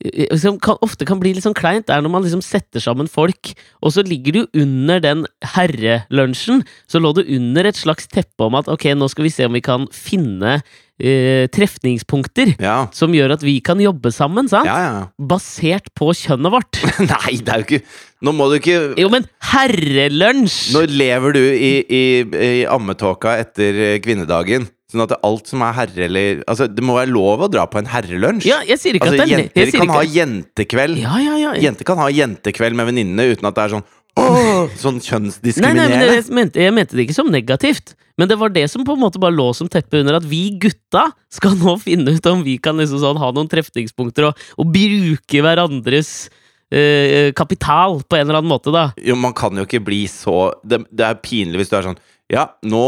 eh, 0.03 0.33
som 0.37 0.57
kan, 0.61 0.75
ofte 0.85 1.07
kan 1.07 1.21
bli 1.21 1.31
litt 1.33 1.45
sånn 1.45 1.55
kleint, 1.57 1.87
er 1.89 2.03
når 2.03 2.11
man 2.13 2.25
liksom 2.25 2.41
setter 2.45 2.83
sammen 2.83 3.07
folk, 3.09 3.53
og 3.81 3.93
så 3.95 4.03
ligger 4.05 4.35
det 4.35 4.41
jo 4.43 4.65
under 4.65 4.99
den 5.01 5.23
herrelunsjen, 5.55 6.65
så 6.91 6.99
lå 7.01 7.13
det 7.17 7.23
under 7.33 7.65
et 7.71 7.79
slags 7.79 8.05
teppe 8.11 8.45
om 8.45 8.59
at 8.59 8.67
ok, 8.69 8.89
nå 8.99 9.07
skal 9.09 9.25
vi 9.25 9.31
se 9.33 9.47
om 9.47 9.55
vi 9.57 9.63
kan 9.65 9.87
finne 9.95 10.59
eh, 10.99 11.47
trefningspunkter 11.55 12.53
Ja. 12.61 12.75
som 12.93 13.15
gjør 13.15 13.33
at 13.39 13.45
vi 13.47 13.55
kan 13.65 13.81
jobbe 13.81 14.11
sammen, 14.13 14.51
sant? 14.51 14.69
Ja, 14.69 14.77
ja. 14.83 15.01
Basert 15.17 15.89
på 15.97 16.11
kjønnet 16.13 16.53
vårt. 16.53 16.83
Nei, 17.15 17.37
det 17.41 17.55
er 17.55 17.63
jo 17.63 17.69
ikke 17.71 17.83
Nå 18.27 18.31
må 18.33 18.47
du 18.51 18.55
ikke 18.59 18.77
Jo, 18.99 19.09
men 19.13 19.25
herrelunsj! 19.53 20.73
Nå 20.75 20.85
lever 20.91 21.35
du 21.37 21.43
i, 21.53 21.73
i, 21.85 22.05
i 22.25 22.65
ammetåka 22.69 23.35
etter 23.43 23.97
kvinnedagen. 24.03 24.65
Sånn 24.87 25.03
at 25.03 25.17
alt 25.19 25.49
som 25.49 25.63
er 25.67 25.73
herre 25.75 26.05
eller 26.05 26.41
Altså, 26.47 26.69
det 26.71 26.83
må 26.85 26.95
være 26.95 27.11
lov 27.11 27.43
å 27.43 27.49
dra 27.51 27.65
på 27.67 27.81
en 27.81 27.89
herrelunsj. 27.91 28.47
Ja, 28.47 28.61
jeg 28.63 28.79
sier 28.79 28.95
ikke 28.95 29.09
altså, 29.11 29.25
at 29.25 29.27
det 29.27 29.35
er 29.35 29.43
jenter 29.43 29.79
kan 29.81 29.91
ha 29.91 30.03
jentekveld. 30.15 31.01
Ja, 31.03 31.19
ja, 31.19 31.35
ja. 31.41 31.53
Jenter 31.67 31.87
kan 31.89 31.99
ha 31.99 32.07
jentekveld 32.13 32.79
med 32.79 32.87
venninnene 32.93 33.25
uten 33.33 33.49
at 33.49 33.57
det 33.57 33.65
er 33.65 33.75
sånn 33.77 33.87
Åh, 34.17 34.71
sånn 34.79 34.97
Nei, 34.97 34.97
nei, 34.97 34.97
men 34.97 35.03
kjønnsdiskriminerende. 35.05 35.97
det, 36.01 36.13
jeg, 36.15 36.25
mente, 36.33 36.61
jeg 36.63 36.73
mente 36.73 36.97
det 36.97 37.03
ikke 37.05 37.17
som 37.19 37.27
negativt. 37.29 37.93
Men 38.17 38.31
det 38.31 38.39
var 38.41 38.49
det 38.49 38.63
som 38.71 38.81
på 38.87 38.95
en 38.95 39.03
måte 39.03 39.21
bare 39.21 39.35
lå 39.35 39.51
som 39.53 39.69
teppe 39.69 39.99
under 39.99 40.17
at 40.17 40.25
vi 40.25 40.47
gutta 40.57 41.03
skal 41.29 41.53
nå 41.59 41.75
finne 41.83 42.15
ut 42.15 42.31
om 42.31 42.41
vi 42.47 42.55
kan 42.57 42.79
liksom 42.79 43.03
sånn 43.03 43.19
ha 43.21 43.29
noen 43.35 43.49
trefningspunkter 43.51 44.31
og, 44.31 44.43
og 44.57 44.71
bruke 44.73 45.43
hverandres 45.45 46.31
eh, 46.73 47.29
kapital 47.37 48.01
på 48.01 48.17
en 48.17 48.25
eller 48.25 48.39
annen 48.39 48.49
måte, 48.49 48.73
da. 48.73 48.89
Jo, 48.97 49.19
man 49.19 49.35
kan 49.37 49.53
jo 49.53 49.67
ikke 49.67 49.83
bli 49.85 50.05
så 50.11 50.49
Det, 50.63 50.81
det 50.89 51.05
er 51.05 51.21
pinlig 51.21 51.61
hvis 51.61 51.71
du 51.71 51.77
er 51.77 51.91
sånn 51.91 52.01
Ja, 52.33 52.49
nå 52.67 52.83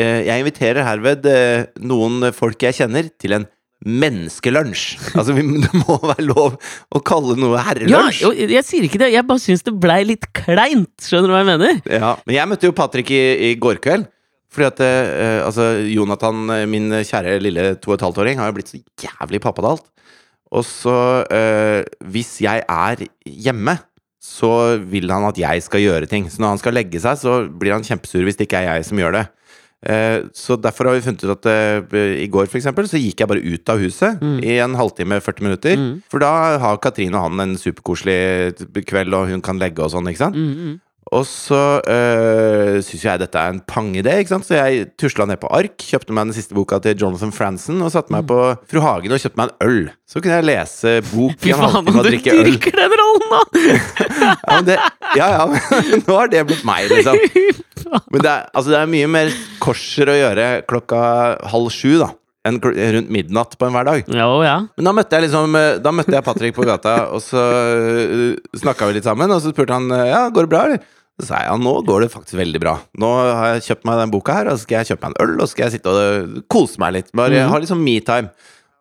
eh, 0.00 0.24
Jeg 0.24 0.40
inviterer 0.40 0.86
herved 0.86 1.26
eh, 1.28 1.68
noen 1.84 2.30
folk 2.36 2.62
jeg 2.64 2.76
kjenner, 2.78 3.10
til 3.20 3.36
en 3.36 3.48
menneskelunsj. 3.86 5.14
Altså, 5.14 5.34
vi, 5.36 5.44
det 5.64 5.82
må 5.84 5.98
være 6.02 6.26
lov 6.26 6.56
å 6.58 7.02
kalle 7.06 7.36
noe 7.38 7.60
herrelunsj. 7.62 8.22
Ja, 8.24 8.32
jeg 8.58 8.66
sier 8.66 8.86
ikke 8.88 9.00
det, 9.02 9.12
jeg 9.14 9.26
bare 9.28 9.42
syns 9.42 9.64
det 9.66 9.76
blei 9.78 10.00
litt 10.08 10.26
kleint. 10.36 10.94
Skjønner 11.04 11.30
du 11.30 11.36
hva 11.36 11.42
jeg 11.44 11.50
mener? 11.52 11.82
Ja, 11.86 12.14
men 12.24 12.38
jeg 12.38 12.50
møtte 12.50 12.70
jo 12.70 12.76
Patrick 12.76 13.12
i, 13.14 13.22
i 13.50 13.52
går 13.60 13.82
kveld. 13.84 14.08
Fordi 14.48 14.64
at 14.64 14.80
eh, 14.80 15.44
altså, 15.44 15.68
Jonathan, 15.92 16.48
eh, 16.54 16.64
min 16.70 16.88
kjære 17.04 17.36
lille 17.44 17.74
to 17.82 17.92
og 17.92 17.98
et 17.98 18.06
halvt 18.06 18.22
åring, 18.24 18.40
har 18.40 18.48
jo 18.48 18.56
blitt 18.56 18.72
så 18.72 18.80
jævlig 19.04 19.42
pappa 19.44 19.62
til 19.62 19.74
alt. 19.74 19.88
Og 20.56 20.64
så, 20.64 20.96
eh, 21.28 21.84
hvis 22.08 22.38
jeg 22.40 22.64
er 22.64 23.04
hjemme, 23.28 23.76
så 24.18 24.52
vil 24.90 25.10
han 25.12 25.26
at 25.28 25.38
jeg 25.38 25.62
skal 25.64 25.84
gjøre 25.84 26.08
ting. 26.10 26.26
Så 26.30 26.42
når 26.42 26.56
han 26.56 26.62
skal 26.62 26.74
legge 26.74 27.00
seg, 27.02 27.18
så 27.20 27.40
blir 27.48 27.76
han 27.76 27.86
kjempesur 27.86 28.26
hvis 28.26 28.38
det 28.38 28.48
ikke 28.48 28.62
er 28.62 28.72
jeg 28.72 28.88
som 28.90 29.00
gjør 29.00 29.20
det. 29.20 29.26
Eh, 29.86 30.24
så 30.34 30.56
derfor 30.58 30.88
har 30.88 30.96
vi 30.96 31.04
funnet 31.04 31.22
ut 31.22 31.36
at 31.36 31.46
eh, 31.46 32.24
i 32.24 32.26
går 32.26 32.48
for 32.50 32.58
eksempel, 32.58 32.88
så 32.90 32.98
gikk 32.98 33.22
jeg 33.22 33.30
bare 33.30 33.44
ut 33.44 33.70
av 33.70 33.78
huset 33.78 34.24
i 34.42 34.56
en 34.58 34.74
halvtime, 34.78 35.20
40 35.22 35.46
minutter. 35.46 35.78
Mm. 35.78 35.92
For 36.10 36.22
da 36.22 36.58
har 36.58 36.82
Katrine 36.82 37.14
og 37.14 37.28
han 37.28 37.44
en 37.44 37.56
superkoselig 37.60 38.82
kveld, 38.90 39.14
og 39.14 39.30
hun 39.30 39.44
kan 39.44 39.60
legge 39.62 39.84
og 39.84 39.92
sånn, 39.94 40.10
ikke 40.10 40.24
sant. 40.26 40.38
Mm, 40.38 40.54
mm. 40.58 40.76
Og 41.14 41.24
så 41.24 41.60
øh, 41.88 42.78
syns 42.84 43.04
jeg 43.06 43.20
dette 43.22 43.40
er 43.40 43.54
en 43.54 43.60
pangidé, 43.64 44.18
ikke 44.20 44.34
sant? 44.34 44.46
så 44.48 44.58
jeg 44.58 44.90
tusla 45.00 45.24
ned 45.28 45.40
på 45.40 45.50
ark, 45.56 45.78
kjøpte 45.80 46.12
meg 46.12 46.28
den 46.28 46.36
siste 46.36 46.56
boka 46.56 46.80
til 46.84 46.98
Jonathan 47.00 47.32
Franzen 47.34 47.80
og 47.84 47.92
satte 47.94 48.12
meg 48.12 48.26
på 48.28 48.38
Fru 48.68 48.82
Hagen 48.84 49.14
og 49.14 49.22
kjøpte 49.22 49.40
meg 49.40 49.48
en 49.54 49.70
øl. 49.70 49.80
Så 50.08 50.20
kunne 50.20 50.36
jeg 50.40 50.48
lese 50.50 50.98
bok 51.08 51.38
Fy 51.40 51.50
i 51.50 51.54
en 51.54 51.62
faen, 51.62 51.74
halvtime 51.78 51.94
og 51.94 52.04
du 52.04 52.10
drikke 52.10 52.36
øl. 52.36 52.44
dyrker 52.52 52.78
den 52.82 52.98
rollen 53.02 53.32
nå! 53.32 53.42
Ja, 54.48 54.60
det, 54.64 54.76
ja, 55.16 55.26
ja, 55.38 55.42
men 55.48 56.04
nå 56.06 56.16
har 56.16 56.30
det 56.32 56.44
blitt 56.48 56.64
meg, 56.66 56.88
liksom. 56.92 57.16
Men 58.12 58.22
det 58.24 58.30
er, 58.30 58.48
altså, 58.52 58.70
det 58.72 58.78
er 58.80 58.90
mye 58.90 59.10
mer 59.10 59.34
korser 59.62 60.10
å 60.10 60.16
gjøre 60.16 60.48
klokka 60.68 61.00
halv 61.52 61.70
sju, 61.72 61.98
da. 62.02 62.12
Enn 62.48 62.60
rundt 62.62 63.10
midnatt 63.12 63.56
på 63.58 63.66
en 63.66 63.74
hverdag. 63.74 64.06
Ja, 64.14 64.28
ja. 64.46 64.56
Men 64.78 64.88
da 64.88 64.92
møtte 64.96 65.18
jeg 65.18 65.26
liksom 65.26 65.56
eh, 65.58 65.80
Da 65.82 65.90
møtte 65.92 66.14
jeg 66.14 66.24
Patrick 66.24 66.54
på 66.56 66.64
gata, 66.68 66.94
og 67.12 67.20
så 67.24 67.42
uh, 67.42 68.38
snakka 68.56 68.88
vi 68.88 68.98
litt 68.98 69.08
sammen. 69.08 69.32
Og 69.34 69.42
så 69.42 69.52
spurte 69.52 69.76
han 69.76 69.90
eh, 69.92 70.08
ja, 70.12 70.22
går 70.32 70.46
det 70.46 70.52
bra, 70.54 70.62
eller? 70.68 70.94
Så 71.18 71.26
sa 71.26 71.40
jeg 71.42 71.50
ja, 71.50 71.58
nå 71.58 71.72
går 71.86 72.04
det 72.04 72.12
faktisk 72.12 72.38
veldig 72.38 72.60
bra. 72.62 72.76
Nå 73.02 73.10
har 73.26 73.56
jeg 73.56 73.64
kjøpt 73.72 73.88
meg 73.88 73.98
den 74.04 74.12
boka 74.14 74.36
her, 74.36 74.50
og 74.52 74.58
så 74.58 74.66
skal 74.66 74.78
jeg 74.78 74.92
kjøpe 74.92 75.08
meg 75.08 75.16
en 75.16 75.24
øl, 75.24 75.34
og 75.34 75.46
så 75.46 75.50
skal 75.50 75.64
jeg 75.66 75.74
sitte 75.74 75.94
og 75.94 76.02
eh, 76.04 76.42
kose 76.54 76.78
meg 76.82 76.94
litt. 76.94 77.10
Bare 77.18 77.42
mm. 77.42 77.50
ha 77.50 77.58
litt 77.58 77.72
sånn 77.72 77.82
me-time. 77.82 78.30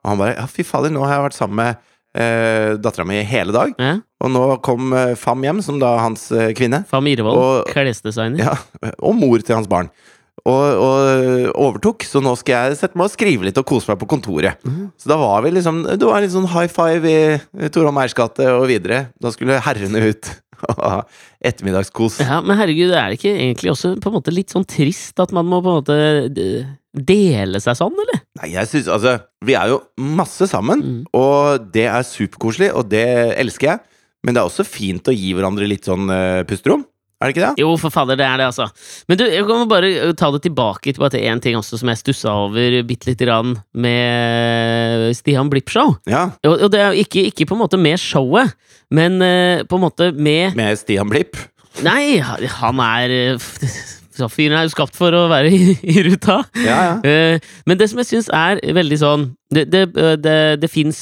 Og 0.06 0.12
han 0.12 0.22
bare 0.22 0.36
Ja, 0.38 0.46
fy 0.52 0.66
fader, 0.68 0.94
nå 0.94 1.02
har 1.06 1.16
jeg 1.16 1.26
vært 1.26 1.38
sammen 1.40 1.62
med 1.64 1.82
eh, 2.22 2.76
dattera 2.78 3.08
mi 3.10 3.24
hele 3.26 3.56
dag. 3.56 3.74
Ja. 3.82 3.96
Og 4.22 4.34
nå 4.34 4.44
kom 4.66 4.94
uh, 4.94 5.16
Fam 5.18 5.42
hjem, 5.46 5.64
som 5.66 5.82
da 5.82 5.96
hans 6.02 6.30
uh, 6.34 6.52
kvinne. 6.58 6.84
Fam 6.90 7.10
Irevold, 7.10 7.72
klesdesigner. 7.74 8.46
Ja, 8.46 8.94
og 9.02 9.18
mor 9.18 9.42
til 9.42 9.58
hans 9.58 9.70
barn. 9.70 9.90
Og, 10.48 10.64
og 10.80 11.58
overtok, 11.58 12.06
så 12.08 12.22
nå 12.24 12.32
skal 12.40 12.70
jeg 12.70 12.78
sette 12.80 12.96
meg 12.96 13.10
og 13.10 13.14
skrive 13.18 13.48
litt 13.50 13.58
og 13.60 13.66
kose 13.68 13.90
meg 13.90 13.98
på 14.00 14.08
kontoret. 14.14 14.62
Så 15.02 15.10
da 15.10 15.18
var 15.20 15.42
vi 15.44 15.52
liksom 15.58 15.82
Det 15.90 16.06
var 16.06 16.22
litt 16.24 16.32
sånn 16.32 16.48
high 16.54 16.70
five 16.72 17.10
i 17.10 17.72
Torholm 17.74 18.00
gate 18.16 18.46
og 18.54 18.68
videre. 18.70 19.08
Da 19.20 19.34
skulle 19.34 19.58
herrene 19.66 20.06
ut 20.08 20.30
ettermiddagskos. 21.50 22.20
Ja, 22.26 22.40
men 22.42 22.58
herregud, 22.60 22.92
er 22.92 23.12
det 23.14 23.20
ikke 23.20 23.34
egentlig 23.36 23.72
også 23.74 23.96
på 24.02 24.10
en 24.12 24.18
måte 24.18 24.34
litt 24.34 24.54
sånn 24.54 24.66
trist 24.68 25.20
at 25.24 25.34
man 25.36 25.48
må 25.50 25.62
på 25.66 25.72
en 25.74 25.80
måte 25.82 25.98
dele 26.98 27.60
seg 27.62 27.78
sånn, 27.78 27.94
eller? 28.04 28.22
Nei, 28.42 28.52
jeg 28.56 28.70
synes, 28.72 28.88
altså 28.90 29.18
Vi 29.46 29.54
er 29.54 29.70
jo 29.70 29.82
masse 30.02 30.48
sammen, 30.50 30.82
Mm. 30.82 31.02
og 31.14 31.68
det 31.72 31.86
er 31.86 32.02
superkoselig, 32.08 32.72
og 32.74 32.90
det 32.90 33.06
elsker 33.38 33.68
jeg. 33.70 33.80
Men 34.26 34.34
det 34.34 34.42
er 34.42 34.50
også 34.50 34.66
fint 34.66 35.08
å 35.08 35.14
gi 35.14 35.34
hverandre 35.38 35.68
litt 35.70 35.86
sånn 35.86 36.10
uh, 36.10 36.42
pusterom. 36.50 36.82
Er 37.18 37.32
det 37.32 37.34
ikke 37.34 37.48
det? 37.48 37.64
Jo, 37.64 37.72
for 37.82 37.90
fader, 37.90 38.18
det 38.20 38.26
er 38.28 38.38
det, 38.38 38.46
altså. 38.52 38.68
Men 39.10 39.18
du, 39.18 39.24
jeg 39.26 39.46
kan 39.48 39.70
bare 39.72 39.90
eh, 39.90 40.14
ta 40.18 40.30
det 40.36 40.44
tilbake 40.46 40.92
til 40.94 41.02
bare 41.02 41.22
én 41.26 41.42
ting 41.42 41.58
også 41.58 41.80
som 41.82 41.90
jeg 41.90 41.98
stussa 42.04 42.36
over 42.46 42.78
bitte 42.86 43.10
lite 43.10 43.26
grann 43.26 43.56
med 43.74 45.10
Stian 45.18 45.50
Blipp-show. 45.50 45.96
Ja, 46.06 46.28
Og, 46.46 46.62
og 46.68 46.72
det 46.76 46.84
er 46.84 46.98
ikke, 47.02 47.26
ikke 47.32 47.50
på 47.50 47.58
en 47.58 47.64
måte 47.64 47.82
med 47.82 47.98
showet, 47.98 48.54
men 48.94 49.18
uh, 49.18 49.66
på 49.66 49.80
en 49.80 49.86
måte 49.88 50.12
med 50.14 50.54
Med 50.56 50.78
Stian 50.78 51.10
Blipp. 51.10 51.40
Nei, 51.86 52.20
han 52.22 52.80
er 52.86 53.18
eh, 54.20 54.32
Fyren 54.32 54.58
er 54.60 54.68
jo 54.68 54.74
skapt 54.74 54.98
for 54.98 55.16
å 55.16 55.26
være 55.32 55.52
i, 55.58 55.76
i 55.82 56.04
ruta. 56.08 56.42
Ja, 56.64 56.78
ja. 56.90 56.96
Eh, 57.08 57.52
men 57.70 57.80
det 57.80 57.90
som 57.92 58.02
jeg 58.02 58.10
syns 58.12 58.32
er 58.34 58.62
veldig 58.78 59.00
sånn 59.02 59.28
Det, 59.54 59.64
det, 59.72 59.82
det, 60.20 60.36
det 60.60 60.68
fins 60.68 60.98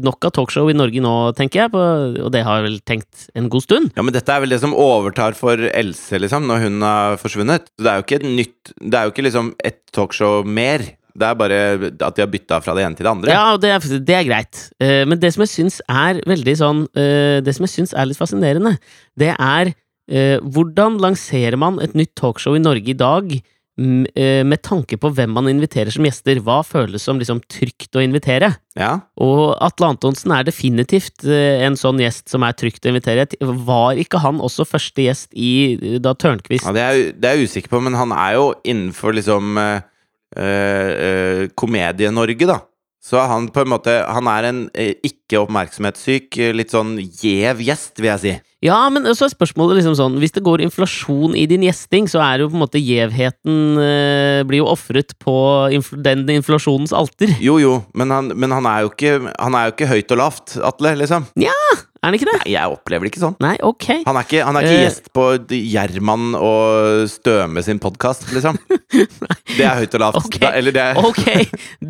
nok 0.00 0.24
av 0.24 0.32
talkshow 0.32 0.70
i 0.72 0.76
Norge 0.76 1.02
nå, 1.04 1.12
tenker 1.36 1.66
jeg, 1.66 1.72
på, 1.74 1.82
og 2.24 2.30
det 2.32 2.40
har 2.46 2.62
jeg 2.62 2.64
vel 2.64 2.78
tenkt 2.88 3.26
en 3.36 3.50
god 3.52 3.66
stund. 3.66 3.90
Ja, 3.92 4.06
men 4.06 4.16
dette 4.16 4.32
er 4.32 4.40
vel 4.40 4.54
det 4.54 4.62
som 4.62 4.72
overtar 4.72 5.36
for 5.36 5.60
Else, 5.68 6.16
liksom, 6.22 6.48
når 6.48 6.64
hun 6.64 6.80
har 6.86 7.20
forsvunnet. 7.20 7.68
Det 7.76 7.92
er 7.92 8.00
jo 8.00 8.06
ikke 8.06 8.22
et 8.22 8.26
nytt 8.40 8.72
Det 8.80 8.96
er 8.96 9.04
jo 9.04 9.12
ikke 9.12 9.28
liksom 9.28 9.52
et 9.68 9.82
talkshow 9.92 10.48
mer. 10.48 10.88
Det 11.12 11.28
er 11.28 11.36
bare 11.36 11.58
at 11.90 12.16
de 12.16 12.24
har 12.24 12.30
bytta 12.30 12.58
fra 12.64 12.74
det 12.76 12.86
ene 12.86 12.96
til 12.96 13.04
det 13.04 13.12
andre. 13.12 13.34
Ja, 13.34 13.56
det 13.60 13.72
er, 13.74 13.86
det 14.00 14.16
er 14.16 14.26
greit. 14.26 14.60
Eh, 14.80 15.02
men 15.08 15.20
det 15.20 15.32
som 15.34 15.44
jeg 15.44 15.52
syns 15.52 15.80
er 15.84 16.22
veldig 16.28 16.54
sånn 16.56 16.82
eh, 16.96 17.38
Det 17.44 17.52
som 17.56 17.66
jeg 17.66 17.74
syns 17.74 17.92
er 17.92 18.08
litt 18.08 18.20
fascinerende, 18.20 18.76
det 19.20 19.34
er 19.34 19.72
eh, 19.72 19.76
hvordan 20.06 20.96
lanserer 21.00 21.54
man 21.56 21.76
et 21.80 21.92
nytt 21.94 22.14
talkshow 22.18 22.56
i 22.58 22.62
Norge 22.62 22.90
i 22.90 22.96
dag 22.98 23.30
eh, 23.78 24.42
med 24.44 24.62
tanke 24.64 24.98
på 25.00 25.10
hvem 25.14 25.32
man 25.34 25.48
inviterer 25.50 25.92
som 25.92 26.04
gjester? 26.06 26.40
Hva 26.44 26.60
føles 26.66 27.04
som 27.04 27.20
liksom 27.20 27.40
trygt 27.50 27.94
å 27.96 28.02
invitere? 28.04 28.52
Ja. 28.78 28.92
Og 29.20 29.54
Atle 29.62 29.92
Antonsen 29.92 30.34
er 30.34 30.46
definitivt 30.48 31.24
eh, 31.24 31.62
en 31.66 31.78
sånn 31.78 32.00
gjest 32.02 32.28
som 32.32 32.44
er 32.46 32.56
trygt 32.58 32.84
å 32.84 32.92
invitere. 32.92 33.26
Var 33.40 34.02
ikke 34.02 34.22
han 34.22 34.42
også 34.44 34.68
første 34.68 35.06
gjest 35.06 35.32
i 35.32 35.52
eh, 35.78 36.00
da 36.02 36.14
Tørnquist 36.14 36.66
Ja, 36.68 36.74
det 36.76 36.84
er, 36.84 37.00
det 37.16 37.30
er 37.30 37.40
jeg 37.40 37.52
usikker 37.52 37.76
på, 37.76 37.82
men 37.84 37.96
han 37.98 38.14
er 38.16 38.36
jo 38.38 38.52
innenfor 38.64 39.16
liksom 39.16 39.56
eh, 39.60 39.88
eh, 40.36 40.92
eh, 40.92 41.42
Komedie-Norge, 41.56 42.50
da. 42.50 42.60
Så 43.02 43.18
han 43.26 43.48
på 43.50 43.64
en 43.64 43.72
måte 43.72 43.90
Han 44.14 44.28
er 44.30 44.46
en 44.46 44.58
eh, 44.78 44.94
ikke 45.02 45.40
oppmerksomhetssyk, 45.42 46.38
eh, 46.38 46.54
litt 46.54 46.74
sånn 46.74 46.98
gjev 47.00 47.64
gjest, 47.64 47.96
vil 47.98 48.12
jeg 48.12 48.22
si. 48.22 48.34
Ja, 48.62 48.78
men 48.94 49.06
så 49.18 49.26
er 49.26 49.32
spørsmålet 49.32 49.80
liksom 49.80 49.96
sånn 49.98 50.18
Hvis 50.22 50.34
det 50.36 50.44
går 50.46 50.62
inflasjon 50.62 51.34
i 51.38 51.48
din 51.50 51.64
gjesting, 51.66 52.06
så 52.10 52.20
er 52.22 52.44
jo 52.44 52.50
på 52.52 52.58
en 52.58 52.62
måte 52.62 52.78
gjevheten 52.82 53.78
eh, 53.82 54.42
Blir 54.46 54.62
jo 54.62 54.68
ofret 54.70 55.16
på 55.22 55.34
infl 55.74 55.98
den 56.02 56.22
inflasjonens 56.30 56.94
alter. 56.94 57.32
Jo, 57.42 57.58
jo, 57.62 57.80
men 57.98 58.14
han, 58.14 58.30
men 58.38 58.54
han 58.54 58.68
er 58.70 58.84
jo 58.84 58.92
ikke 58.92 59.16
Han 59.34 59.58
er 59.58 59.68
jo 59.68 59.74
ikke 59.74 59.90
høyt 59.90 60.14
og 60.14 60.22
lavt, 60.22 60.54
Atle, 60.62 60.94
liksom. 61.02 61.26
Ja, 61.42 61.58
Er 62.02 62.08
han 62.10 62.18
ikke 62.18 62.30
det? 62.30 62.38
Nei, 62.44 62.54
jeg 62.54 62.76
opplever 62.76 63.06
det 63.06 63.12
ikke 63.12 63.22
sånn. 63.22 63.36
Nei, 63.42 63.56
ok. 63.62 63.88
Han 64.06 64.18
er 64.18 64.26
ikke, 64.26 64.40
han 64.46 64.58
er 64.58 64.66
ikke 64.66 64.78
uh, 64.78 64.84
gjest 64.86 65.12
på 65.14 65.26
Gjerman 65.58 66.32
og 66.38 67.04
Støme 67.10 67.62
sin 67.66 67.82
podkast, 67.82 68.28
liksom. 68.34 68.58
Det 69.56 69.62
er 69.66 69.78
høyt 69.82 69.94
og 69.98 70.02
lavt. 70.02 70.18
Ok. 70.22 70.38
Da, 70.42 70.50
eller 70.58 70.74
det 70.74 70.82
er 70.82 70.98
Ok, 71.02 71.24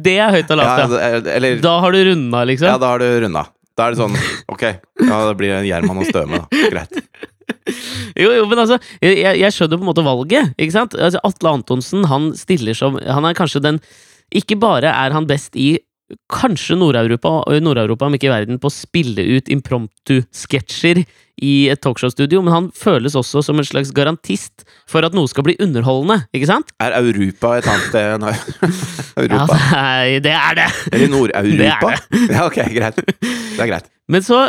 det 0.08 0.18
er 0.20 0.36
høyt 0.36 0.52
og 0.52 0.60
lavt, 0.60 0.92
ja. 0.96 1.10
ja. 1.16 1.24
Eller 1.36 1.60
Da 1.64 1.78
har 1.84 1.96
du 1.96 2.04
runda, 2.10 2.46
liksom? 2.48 2.72
Ja, 2.72 2.80
da 2.80 2.94
har 2.94 3.04
du 3.04 3.08
runda. 3.26 3.46
Da 3.78 3.86
er 3.88 3.94
det 3.94 4.00
sånn 4.02 4.16
Ok, 4.52 4.62
ja, 4.68 5.18
det 5.28 5.36
blir 5.40 5.54
en 5.56 5.64
Gjerman 5.68 6.02
og 6.02 6.08
Støme, 6.10 6.42
da. 6.42 6.62
Greit. 6.72 6.98
Jo, 8.18 8.30
jo, 8.36 8.44
men 8.50 8.58
altså, 8.62 8.76
jeg, 9.02 9.18
jeg- 9.40 9.52
skjønner 9.54 9.78
på 9.78 9.84
en 9.84 9.88
måte 9.90 10.04
valget, 10.06 10.52
ikke 10.60 10.74
sant? 10.74 10.94
Altså, 10.98 11.20
Atle 11.24 11.52
Antonsen, 11.56 12.04
han 12.10 12.30
stiller 12.38 12.74
som 12.76 12.98
Han 12.98 13.24
er 13.28 13.34
kanskje 13.38 13.62
den 13.64 13.80
Ikke 14.34 14.56
bare 14.60 14.90
er 14.92 15.14
han 15.14 15.26
best 15.30 15.56
i 15.56 15.74
kanskje 16.32 16.76
Nord-Europa, 16.78 17.42
Nord-Europa, 17.62 18.08
om 18.08 18.16
ikke 18.16 18.32
verden, 18.32 18.58
på 18.62 18.70
å 18.70 18.74
spille 18.74 19.24
ut 19.36 19.50
impromptu-sketsjer 19.52 21.02
i 21.42 21.52
et 21.72 21.80
talkshow-studio, 21.82 22.42
men 22.44 22.54
han 22.54 22.68
føles 22.76 23.16
også 23.18 23.42
som 23.44 23.58
en 23.58 23.66
slags 23.66 23.90
garantist 23.96 24.66
for 24.90 25.06
at 25.06 25.16
noe 25.16 25.30
skal 25.30 25.46
bli 25.46 25.56
underholdende, 25.62 26.26
ikke 26.36 26.50
sant? 26.50 26.70
Er 26.82 26.94
Europa 26.98 27.56
et 27.58 27.68
annet 27.70 27.88
sted 27.88 28.12
enn 28.18 28.26
Europa? 29.24 29.56
det 29.56 30.20
er 30.20 30.22
det! 30.28 30.36
Er 30.36 30.60
det. 30.60 30.68
Eller 30.92 31.12
Nord-Europa? 31.12 31.96
Ja, 32.32 32.46
ok, 32.46 32.60
greit. 32.74 33.00
Det 33.02 33.60
er 33.60 33.70
greit. 33.70 33.90
Men 34.12 34.24
så, 34.24 34.44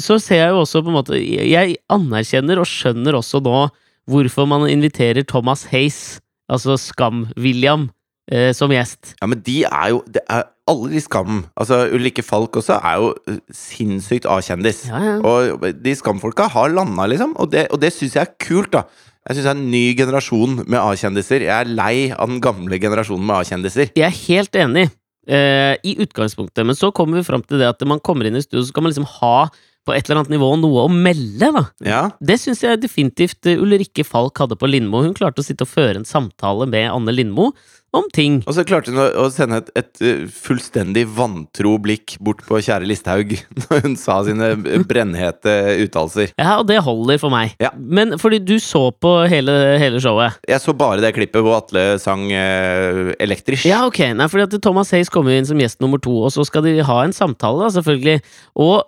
så 0.00 0.18
ser 0.22 0.44
jeg 0.44 0.52
jo 0.54 0.60
også 0.62 0.80
på 0.84 0.92
en 0.92 0.94
måte 0.94 1.18
Jeg 1.18 1.74
anerkjenner 1.92 2.60
og 2.62 2.68
skjønner 2.70 3.18
også 3.18 3.42
nå 3.44 3.66
hvorfor 4.10 4.46
man 4.50 4.66
inviterer 4.70 5.26
Thomas 5.28 5.66
Hace, 5.70 6.20
altså 6.50 6.78
Skam-William, 6.80 7.90
eh, 8.30 8.50
som 8.56 8.72
gjest. 8.72 9.14
Ja, 9.20 9.28
men 9.30 9.42
de 9.44 9.62
er 9.68 9.92
jo 9.94 10.02
det 10.06 10.24
er 10.30 10.48
Alle 10.70 10.92
de 10.92 11.00
Skam 11.02 11.40
Altså, 11.58 11.88
Ulrikke 11.90 12.22
Falk 12.22 12.54
også 12.60 12.76
er 12.78 13.00
jo 13.02 13.08
uh, 13.26 13.38
sinnssykt 13.50 14.28
A-kjendis. 14.30 14.84
Ja, 14.86 15.00
ja. 15.02 15.16
Og 15.26 15.64
de 15.82 15.94
Skam-folka 15.98 16.46
har 16.52 16.70
landa, 16.70 17.08
liksom. 17.10 17.34
Og 17.42 17.50
det, 17.50 17.66
og 17.74 17.80
det 17.82 17.90
syns 17.94 18.14
jeg 18.14 18.22
er 18.22 18.36
kult, 18.38 18.70
da. 18.76 18.84
Jeg 19.26 19.36
syns 19.36 19.46
det 19.46 19.50
er 19.52 19.58
en 19.58 19.70
ny 19.70 19.84
generasjon 19.98 20.56
med 20.62 20.78
A-kjendiser. 20.80 21.44
Jeg 21.46 21.54
er 21.54 21.70
lei 21.70 22.10
av 22.10 22.30
den 22.30 22.40
gamle 22.42 22.78
generasjonen 22.82 23.26
med 23.26 23.40
A-kjendiser. 23.40 23.92
Jeg 23.98 24.06
er 24.06 24.16
helt 24.28 24.58
enig 24.58 24.86
eh, 25.30 25.74
i 25.86 25.96
utgangspunktet, 26.02 26.66
men 26.66 26.78
så 26.78 26.90
kommer 26.94 27.20
vi 27.20 27.26
fram 27.26 27.44
til 27.46 27.62
det 27.62 27.68
at 27.70 27.84
man 27.86 28.02
kommer 28.02 28.26
inn 28.26 28.38
i 28.38 28.42
studio, 28.42 28.64
så 28.66 28.74
kan 28.74 28.86
man 28.86 28.94
liksom 28.94 29.06
ha 29.20 29.50
på 29.82 29.94
et 29.94 30.06
eller 30.06 30.20
annet 30.20 30.34
nivå 30.36 30.48
noe 30.62 30.86
å 30.86 30.90
melde, 30.90 31.48
da. 31.54 31.62
Ja, 31.82 32.02
Det 32.22 32.38
syns 32.38 32.62
jeg 32.62 32.82
definitivt 32.82 33.50
eh, 33.50 33.58
Ulrikke 33.58 34.06
Falk 34.06 34.38
hadde 34.42 34.58
på 34.58 34.70
Lindmo. 34.70 35.02
Hun 35.02 35.14
klarte 35.18 35.42
å 35.42 35.46
sitte 35.46 35.66
og 35.66 35.72
føre 35.72 35.98
en 35.98 36.08
samtale 36.08 36.68
med 36.70 36.90
Anne 36.90 37.14
Lindmo 37.14 37.50
om 37.92 38.08
ting. 38.14 38.40
Og 38.48 38.56
så 38.56 38.64
klarte 38.66 38.92
hun 38.92 39.00
å, 39.00 39.26
sende 39.32 39.60
et, 39.60 39.70
et 39.78 40.02
uh, 40.02 40.24
fullstendig 40.32 41.04
vantro 41.12 41.74
blikk 41.82 42.16
bort 42.24 42.42
på 42.46 42.60
kjære 42.64 42.88
Listhaug 42.88 43.34
når 43.60 43.84
hun 43.86 43.96
sa 44.00 44.18
sine 44.26 44.52
brennhete 44.88 45.54
uttalelser. 45.84 46.32
Ja, 46.40 46.56
og 46.60 46.66
det 46.70 46.80
holder 46.84 47.20
for 47.22 47.34
meg. 47.34 47.56
Ja. 47.62 47.72
Men 47.76 48.16
fordi 48.22 48.40
du 48.42 48.56
så 48.62 48.88
på 48.92 49.14
hele, 49.30 49.56
hele 49.82 50.00
showet. 50.02 50.40
Jeg 50.48 50.64
så 50.64 50.74
bare 50.76 51.02
det 51.04 51.14
klippet 51.16 51.44
hvor 51.44 51.60
Atle 51.60 51.86
sang 52.02 52.26
uh, 52.32 53.12
elektrisk. 53.22 53.68
Ja, 53.68 53.84
ok. 53.88 54.02
Nei, 54.16 54.28
fordi 54.32 54.48
at 54.48 54.60
Thomas 54.64 54.92
Hayes 54.94 55.12
kommer 55.12 55.36
inn 55.36 55.48
som 55.48 55.60
gjest 55.60 55.82
nummer 55.84 56.00
to, 56.02 56.14
og 56.26 56.32
så 56.34 56.46
skal 56.48 56.66
de 56.66 56.78
ha 56.86 57.02
en 57.04 57.16
samtale, 57.16 57.66
da, 57.66 57.72
selvfølgelig. 57.76 58.22
Og 58.62 58.80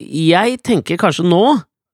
jeg 0.00 0.60
tenker 0.66 1.00
kanskje 1.00 1.26
nå 1.26 1.44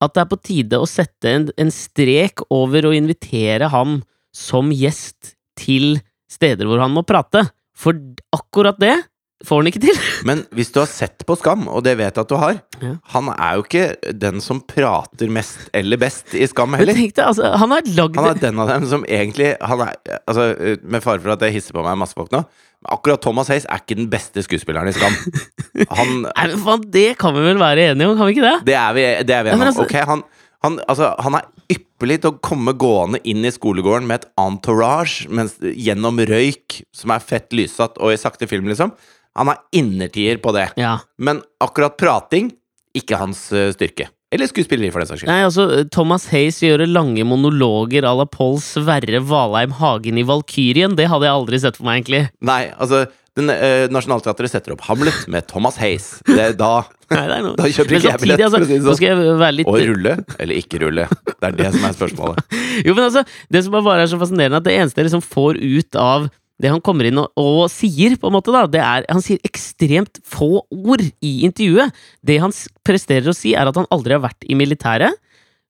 at 0.03 0.15
det 0.17 0.25
er 0.25 0.31
på 0.31 0.41
tide 0.43 0.81
å 0.83 0.89
sette 0.89 1.31
en, 1.31 1.45
en 1.61 1.71
strek 1.73 2.43
over 2.53 2.89
å 2.89 2.97
invitere 2.97 3.71
ham 3.73 4.01
som 4.35 4.73
gjest 4.75 5.37
til 5.59 6.01
steder 6.33 6.69
hvor 6.71 6.83
han 6.83 6.95
må 6.95 7.05
prate. 7.07 7.47
For 7.77 7.97
akkurat 8.37 8.79
det 8.83 8.97
får 9.43 9.59
han 9.59 9.69
ikke 9.73 9.81
til. 9.83 9.97
Men 10.29 10.45
hvis 10.55 10.71
du 10.75 10.79
har 10.83 10.91
sett 10.91 11.25
på 11.27 11.35
Skam, 11.39 11.65
og 11.67 11.83
det 11.87 11.97
vet 11.99 12.15
jeg 12.15 12.23
at 12.27 12.31
du 12.31 12.37
har 12.39 12.61
Ja. 12.83 12.93
Han 13.15 13.29
er 13.35 13.57
jo 13.59 13.63
ikke 13.65 14.13
den 14.19 14.41
som 14.43 14.61
prater 14.67 15.31
mest 15.31 15.69
eller 15.75 15.99
best 16.03 16.35
i 16.39 16.47
Skam 16.51 16.75
heller. 16.79 16.95
deg, 16.99 17.15
altså, 17.23 17.51
han 17.59 17.71
Han 17.75 18.29
er 18.31 18.39
den 18.43 18.59
av 18.63 18.71
dem 18.71 18.87
som 18.91 19.05
egentlig 19.07 19.53
han 19.61 19.85
er, 19.87 19.97
altså, 20.27 20.47
Med 20.83 21.03
fare 21.03 21.23
for 21.23 21.35
at 21.35 21.43
jeg 21.47 21.57
hisser 21.59 21.75
på 21.77 21.83
meg 21.85 21.99
masse 21.99 22.15
folk 22.19 22.31
nå, 22.35 22.43
akkurat 22.91 23.23
Thomas 23.23 23.51
Hace 23.53 23.67
er 23.71 23.83
ikke 23.83 23.99
den 23.99 24.09
beste 24.11 24.43
skuespilleren 24.43 24.91
i 24.91 24.95
Skam. 24.97 25.15
Han, 25.99 26.23
Nei, 26.27 26.47
men 26.51 26.59
faen, 26.63 26.87
Det 26.95 27.07
kan 27.19 27.35
vi 27.37 27.45
vel 27.47 27.61
være 27.63 27.91
enige 27.93 28.11
om, 28.11 28.17
kan 28.19 28.27
vi 28.31 28.37
ikke 28.37 28.47
det? 28.49 28.57
det 28.73 28.79
er 28.79 28.97
vi, 28.97 29.05
det 29.27 29.37
er 29.37 29.43
vi 29.47 29.53
enige 29.53 29.61
om. 29.61 29.67
altså- 29.71 29.87
Ok, 29.87 29.95
han, 30.11 30.23
han, 30.63 30.79
altså, 30.87 31.13
han 31.23 31.37
er 31.39 31.49
ypperlig 31.73 32.21
til 32.23 32.33
å 32.33 32.41
komme 32.45 32.75
gående 32.79 33.21
inn 33.29 33.43
i 33.47 33.53
skolegården 33.53 34.07
med 34.09 34.23
et 34.23 34.31
entourage 34.41 35.29
mens, 35.33 35.57
gjennom 35.61 36.21
røyk, 36.29 36.83
som 36.95 37.15
er 37.15 37.25
fett 37.25 37.51
lyssatt, 37.57 37.99
og 37.99 38.15
i 38.15 38.21
sakte 38.21 38.49
film, 38.51 38.71
liksom. 38.71 38.95
Han 39.39 39.51
er 39.51 39.63
innertier 39.75 40.39
på 40.43 40.53
det. 40.55 40.69
Ja. 40.81 40.99
Men 41.19 41.41
akkurat 41.63 41.97
prating, 41.99 42.53
ikke 42.97 43.19
hans 43.21 43.47
eh, 43.57 43.71
styrke. 43.75 44.11
Eller 44.33 44.49
skuespilleri, 44.49 44.89
for 44.93 45.03
den 45.03 45.11
saks 45.11 45.23
skyld. 45.23 45.29
Nei, 45.29 45.43
altså, 45.45 45.67
Thomas 45.93 46.25
Hayes 46.33 46.63
gjøre 46.65 46.87
lange 46.89 47.25
monologer 47.29 48.07
à 48.09 48.15
la 48.17 48.25
Pål 48.29 48.61
Sverre 48.65 49.21
Valheim 49.29 49.75
Hagen 49.77 50.21
i 50.21 50.25
Valkyrien, 50.29 50.97
det 50.97 51.11
hadde 51.13 51.29
jeg 51.29 51.41
aldri 51.41 51.61
sett 51.61 51.77
for 51.81 51.89
meg, 51.89 52.01
egentlig. 52.01 52.23
Nei, 52.45 52.63
altså 52.81 53.05
den, 53.39 53.49
eh, 53.51 53.87
Nationaltheatret 53.93 54.51
setter 54.53 54.75
opp 54.75 54.83
Hamlet 54.89 55.23
med 55.33 55.47
Thomas 55.49 55.79
Hayes. 55.81 56.11
Det 56.27 56.39
er 56.51 56.53
da 56.59 56.73
Nei, 57.13 57.23
det 57.29 57.37
er 57.39 57.43
noe. 57.47 57.55
Da 57.61 57.69
kjøper 57.69 57.97
ikke 57.97 57.97
jeg 57.97 58.13
samtidig, 58.13 58.21
billett, 58.27 58.45
altså, 58.47 58.59
for 58.59 58.67
å 58.67 58.69
si 58.69 58.77
nå 58.79 58.85
sånn. 58.91 58.99
skal 59.01 59.09
jeg 59.09 59.39
være 59.41 59.57
litt 59.59 59.71
Og 59.73 59.81
rulle 59.93 60.13
eller 60.39 60.61
ikke 60.61 60.81
rulle? 60.85 61.07
Det 61.33 61.49
er 61.49 61.57
det 61.63 61.71
som 61.79 61.89
er 61.89 61.97
spørsmålet. 61.97 62.61
Jo, 62.87 62.95
men 62.97 63.05
altså, 63.09 63.23
det 63.53 63.65
som 63.67 63.75
bare 63.79 64.05
er 64.07 64.09
så 64.13 64.21
fascinerende, 64.21 64.61
at 64.63 64.69
det 64.69 64.77
eneste 64.81 65.01
jeg 65.03 65.09
liksom 65.11 65.25
får 65.25 65.59
ut 65.61 65.99
av 66.01 66.31
det 66.63 66.71
han 66.71 66.81
kommer 66.85 67.09
inn 67.09 67.19
og, 67.19 67.33
og 67.41 67.65
sier, 67.73 68.15
på 68.21 68.29
en 68.29 68.37
måte, 68.37 68.53
da, 68.55 68.61
det 68.71 68.79
er 68.85 69.05
Han 69.11 69.21
sier 69.25 69.41
ekstremt 69.49 70.21
få 70.29 70.61
ord 70.71 71.03
i 71.25 71.33
intervjuet. 71.49 71.91
Det 72.23 72.37
han 72.45 72.53
s- 72.55 72.69
presterer 72.87 73.33
å 73.33 73.35
si, 73.35 73.57
er 73.59 73.67
at 73.67 73.81
han 73.81 73.89
aldri 73.91 74.15
har 74.15 74.23
vært 74.23 74.47
i 74.47 74.55
militæret. 74.55 75.17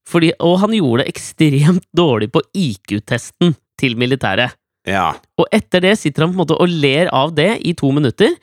Fordi, 0.04 0.32
og 0.42 0.58
han 0.60 0.74
gjorde 0.76 1.04
det 1.06 1.12
ekstremt 1.14 1.86
dårlig 1.96 2.28
på 2.34 2.42
IQ-testen 2.58 3.54
til 3.80 3.96
militæret. 3.96 4.52
Ja. 4.88 5.12
Og 5.38 5.46
etter 5.54 5.84
det 5.84 5.94
sitter 6.00 6.24
han 6.24 6.32
på 6.32 6.36
en 6.36 6.42
måte 6.42 6.58
og 6.58 6.70
ler 6.70 7.10
av 7.14 7.34
det 7.36 7.54
i 7.66 7.74
to 7.78 7.92
minutter, 7.94 8.34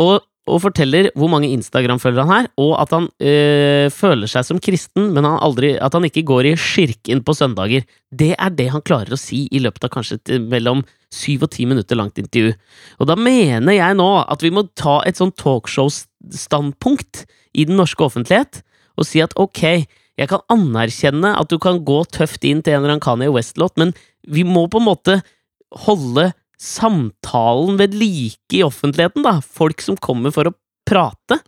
og, 0.00 0.24
og 0.46 0.60
forteller 0.62 1.08
hvor 1.16 1.30
mange 1.32 1.50
Instagram-følgere 1.52 2.24
han 2.24 2.32
har, 2.32 2.48
og 2.62 2.72
at 2.80 2.94
han 2.96 3.08
øh, 3.08 3.86
føler 3.92 4.30
seg 4.30 4.46
som 4.48 4.60
kristen, 4.62 5.10
men 5.16 5.26
han 5.28 5.40
aldri, 5.44 5.74
at 5.76 5.96
han 5.96 6.06
ikke 6.08 6.24
går 6.28 6.50
i 6.52 6.54
kirken 6.60 7.22
på 7.26 7.36
søndager. 7.36 7.86
Det 8.12 8.32
er 8.36 8.54
det 8.56 8.70
han 8.72 8.84
klarer 8.86 9.16
å 9.16 9.20
si 9.20 9.46
i 9.52 9.62
løpet 9.62 9.88
av 9.88 9.92
kanskje 9.96 10.40
mellom 10.44 10.84
syv 11.12 11.46
og 11.46 11.52
ti 11.54 11.66
minutter 11.68 11.98
langt 11.98 12.18
intervju. 12.20 12.54
Og 13.00 13.10
da 13.10 13.16
mener 13.18 13.76
jeg 13.76 13.98
nå 13.98 14.08
at 14.24 14.42
vi 14.44 14.52
må 14.54 14.66
ta 14.78 15.00
et 15.06 15.20
sånn 15.20 15.34
talkshow-standpunkt 15.38 17.26
i 17.56 17.68
den 17.68 17.78
norske 17.80 18.04
offentlighet, 18.04 18.62
og 18.96 19.08
si 19.08 19.20
at 19.24 19.34
ok, 19.36 19.62
jeg 20.16 20.30
kan 20.30 20.44
anerkjenne 20.52 21.34
at 21.36 21.50
du 21.52 21.58
kan 21.60 21.82
gå 21.84 22.00
tøft 22.08 22.44
inn 22.48 22.62
til 22.64 22.76
en 22.76 22.82
eller 22.82 22.96
annen 22.96 23.04
Kanye 23.04 23.32
West-låt, 23.32 23.76
men 23.80 23.92
vi 24.26 24.44
må 24.48 24.64
på 24.72 24.80
en 24.80 24.88
måte 24.88 25.18
holde 25.74 26.30
samtalen 26.60 27.76
ved 27.80 27.94
like 27.96 28.56
i 28.56 28.62
offentligheten, 28.64 29.24
da. 29.26 29.38
Folk 29.40 29.82
som 29.84 29.98
kommer 30.00 30.32
for 30.34 30.48
å 30.48 30.54
prate. 30.88 31.40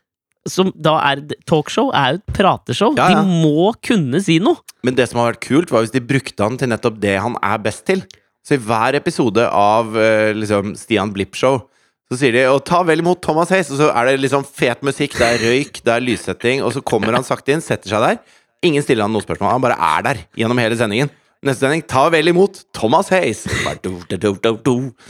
Som 0.48 0.70
da 0.76 0.96
er 1.04 1.22
Talkshow 1.48 1.90
er 1.96 2.14
jo 2.14 2.20
et 2.20 2.36
prateshow. 2.36 2.94
Ja, 2.96 3.10
ja. 3.12 3.22
De 3.22 3.40
må 3.42 3.72
kunne 3.84 4.20
si 4.24 4.38
noe. 4.42 4.60
Men 4.86 4.96
det 4.96 5.08
som 5.10 5.20
har 5.20 5.32
vært 5.34 5.44
kult, 5.44 5.72
var 5.72 5.84
hvis 5.84 5.94
de 5.94 6.04
brukte 6.04 6.44
han 6.44 6.56
til 6.60 6.70
nettopp 6.72 7.00
det 7.02 7.18
han 7.20 7.36
er 7.44 7.60
best 7.64 7.84
til. 7.88 8.04
Så 8.46 8.56
i 8.56 8.62
hver 8.64 8.96
episode 8.96 9.44
av 9.44 9.96
eh, 9.98 10.30
liksom 10.36 10.72
Stian 10.78 11.12
Blipp-show 11.12 11.60
så 12.08 12.16
sier 12.16 12.32
de 12.32 12.42
og 12.48 12.62
ta 12.64 12.80
vel 12.88 13.02
imot 13.02 13.20
Thomas 13.20 13.50
Hayes, 13.52 13.68
og 13.74 13.82
så 13.82 13.90
er 13.92 14.08
det 14.08 14.22
liksom 14.22 14.46
fet 14.48 14.80
musikk, 14.86 15.18
det 15.20 15.26
er 15.26 15.42
røyk, 15.44 15.80
det 15.84 15.92
er 15.92 16.00
lyssetting, 16.00 16.62
og 16.64 16.72
så 16.72 16.80
kommer 16.80 17.12
han 17.12 17.26
sakte 17.26 17.52
inn, 17.52 17.60
setter 17.60 17.92
seg 17.92 18.00
der. 18.00 18.38
Ingen 18.64 18.84
stiller 18.84 19.04
han 19.04 19.12
noe 19.12 19.26
spørsmål, 19.26 19.52
han 19.52 19.64
bare 19.66 19.76
er 19.76 20.06
der 20.06 20.22
gjennom 20.40 20.62
hele 20.62 20.78
sendingen. 20.80 21.12
Neste 21.46 21.62
sending, 21.68 21.84
ta 21.86 22.08
vel 22.10 22.26
imot 22.32 22.64
Thomas 22.74 23.12
Hayes. 23.14 23.44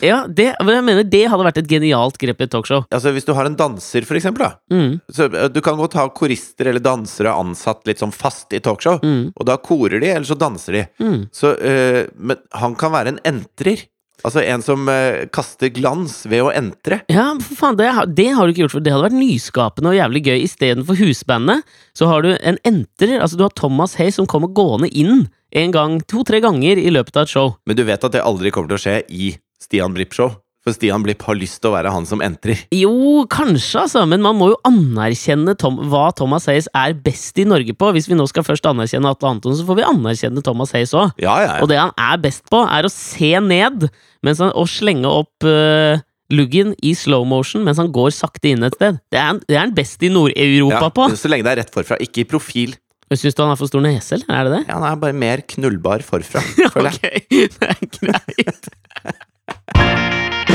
Ja, 0.05 0.19
det, 0.29 0.51
jeg 0.61 0.85
mener 0.85 1.07
det 1.09 1.23
hadde 1.33 1.47
vært 1.47 1.61
et 1.63 1.71
genialt 1.71 2.19
grep 2.21 2.43
i 2.43 2.45
et 2.45 2.53
talkshow. 2.53 2.83
Altså 2.93 3.15
Hvis 3.17 3.25
du 3.25 3.33
har 3.33 3.49
en 3.49 3.57
danser, 3.57 4.05
for 4.05 4.19
eksempel, 4.19 4.45
da. 4.45 4.51
Mm, 4.69 4.99
Så 5.09 5.29
Du 5.55 5.61
kan 5.65 5.79
godt 5.81 5.97
ha 5.97 6.05
korister 6.13 6.69
eller 6.69 6.85
dansere 6.85 7.33
ansatt 7.33 7.81
litt 7.89 8.03
sånn 8.03 8.13
fast 8.13 8.53
i 8.53 8.61
talkshow. 8.61 9.01
mm, 9.01 9.33
Og 9.41 9.47
da 9.49 9.57
korer 9.57 10.01
de, 10.05 10.11
eller 10.13 10.29
så 10.29 10.37
danser 10.37 10.73
de. 10.77 10.85
mm. 11.01 11.21
Så, 11.33 11.55
øh, 11.57 12.09
men 12.19 12.37
han 12.53 12.75
kan 12.77 12.93
være 12.93 13.09
en 13.17 13.21
entrer. 13.25 13.87
Altså 14.27 14.43
en 14.43 14.63
som 14.67 14.89
eh, 14.91 15.27
kaster 15.31 15.71
glans 15.71 16.25
ved 16.27 16.43
å 16.43 16.49
entre. 16.51 17.01
Ja, 17.13 17.29
for 17.39 17.55
faen, 17.61 17.77
det, 17.79 17.87
har- 17.95 18.09
det 18.11 18.29
har 18.35 18.47
du 18.49 18.53
ikke 18.55 18.65
gjort, 18.65 18.75
for 18.79 18.85
det 18.85 18.93
hadde 18.95 19.07
vært 19.07 19.19
nyskapende 19.21 19.93
og 19.93 19.99
jævlig 19.99 20.25
gøy. 20.27 20.39
Istedenfor 20.49 20.99
husbandet, 20.99 21.63
så 21.95 22.09
har 22.11 22.23
du 22.27 22.33
en 22.37 22.59
entrer. 22.67 23.19
Altså, 23.23 23.39
du 23.39 23.45
har 23.47 23.55
Thomas 23.55 23.95
Hay 24.01 24.11
som 24.15 24.27
kommer 24.27 24.51
gående 24.51 24.91
inn 24.91 25.29
en 25.57 25.71
gang, 25.73 26.01
to-tre 26.11 26.41
ganger 26.45 26.77
i 26.83 26.91
løpet 26.91 27.17
av 27.17 27.23
et 27.29 27.33
show. 27.33 27.55
Men 27.65 27.79
du 27.79 27.85
vet 27.89 28.03
at 28.05 28.13
det 28.19 28.25
aldri 28.27 28.51
kommer 28.53 28.69
til 28.75 28.81
å 28.81 28.83
skje 28.83 28.97
i 29.09 29.31
Stian 29.63 29.95
Blipp-show. 29.95 30.35
For 30.69 30.77
Stian 30.77 31.05
Blipp 31.05 31.23
har 31.25 31.39
lyst 31.39 31.63
til 31.63 31.71
å 31.71 31.77
være 31.79 31.93
han 31.95 32.05
som 32.09 32.21
entrer. 32.25 32.61
Jo, 32.75 33.25
kanskje, 33.31 33.87
altså, 33.87 34.03
men 34.09 34.21
man 34.25 34.37
må 34.37 34.51
jo 34.53 34.59
anerkjenne 34.69 35.55
Tom, 35.59 35.79
hva 35.89 36.11
Thomas 36.17 36.49
Hayes 36.51 36.69
er 36.77 36.93
best 36.93 37.41
i 37.41 37.47
Norge 37.49 37.73
på. 37.73 37.89
Hvis 37.97 38.09
vi 38.11 38.19
nå 38.19 38.27
skal 38.29 38.45
først 38.45 38.69
anerkjenne 38.69 39.09
Atle 39.09 39.31
Anton, 39.33 39.57
så 39.57 39.65
får 39.65 39.79
vi 39.81 39.87
anerkjenne 39.89 40.45
Thomas 40.45 40.75
Hayes 40.77 40.93
òg. 40.93 41.15
Ja, 41.23 41.39
ja, 41.41 41.55
Og 41.65 41.71
det 41.73 41.81
han 41.81 41.95
er 41.97 42.21
best 42.21 42.45
på, 42.53 42.61
er 42.69 42.85
å 42.85 42.93
se 42.93 43.33
ned 43.41 43.89
mens 44.27 44.43
han, 44.43 44.53
og 44.53 44.69
slenge 44.69 45.09
opp 45.09 45.47
uh, 45.49 46.03
luggen 46.35 46.75
i 46.85 46.93
slow 46.99 47.25
motion 47.29 47.65
mens 47.65 47.81
han 47.81 47.89
går 47.95 48.13
sakte 48.13 48.53
inn 48.53 48.67
et 48.67 48.77
sted. 48.77 49.01
Det 49.09 49.21
er 49.21 49.31
han, 49.31 49.41
det 49.49 49.57
er 49.57 49.65
han 49.65 49.73
best 49.77 50.05
i 50.05 50.13
Nord-Europa 50.13 50.85
ja. 50.91 50.93
på. 51.01 51.09
Så 51.17 51.33
lenge 51.33 51.49
det 51.49 51.55
er 51.55 51.63
rett 51.63 51.73
forfra, 51.73 51.97
ikke 52.05 52.27
i 52.27 52.29
profil. 52.29 52.77
Syns 53.09 53.33
du 53.33 53.41
han 53.41 53.55
har 53.55 53.57
for 53.57 53.71
stor 53.71 53.81
nese, 53.81 54.19
eller 54.19 54.29
er 54.37 54.45
det 54.45 54.53
det? 54.59 54.63
Ja, 54.69 54.77
Han 54.77 54.85
er 54.91 55.01
bare 55.01 55.17
mer 55.17 55.41
knullbar 55.49 56.05
forfra, 56.05 56.45
føler 56.75 57.01
jeg. 57.01 57.25
Ok, 57.25 57.33
det 57.57 57.73
er 57.73 57.81
greit. 57.97 58.69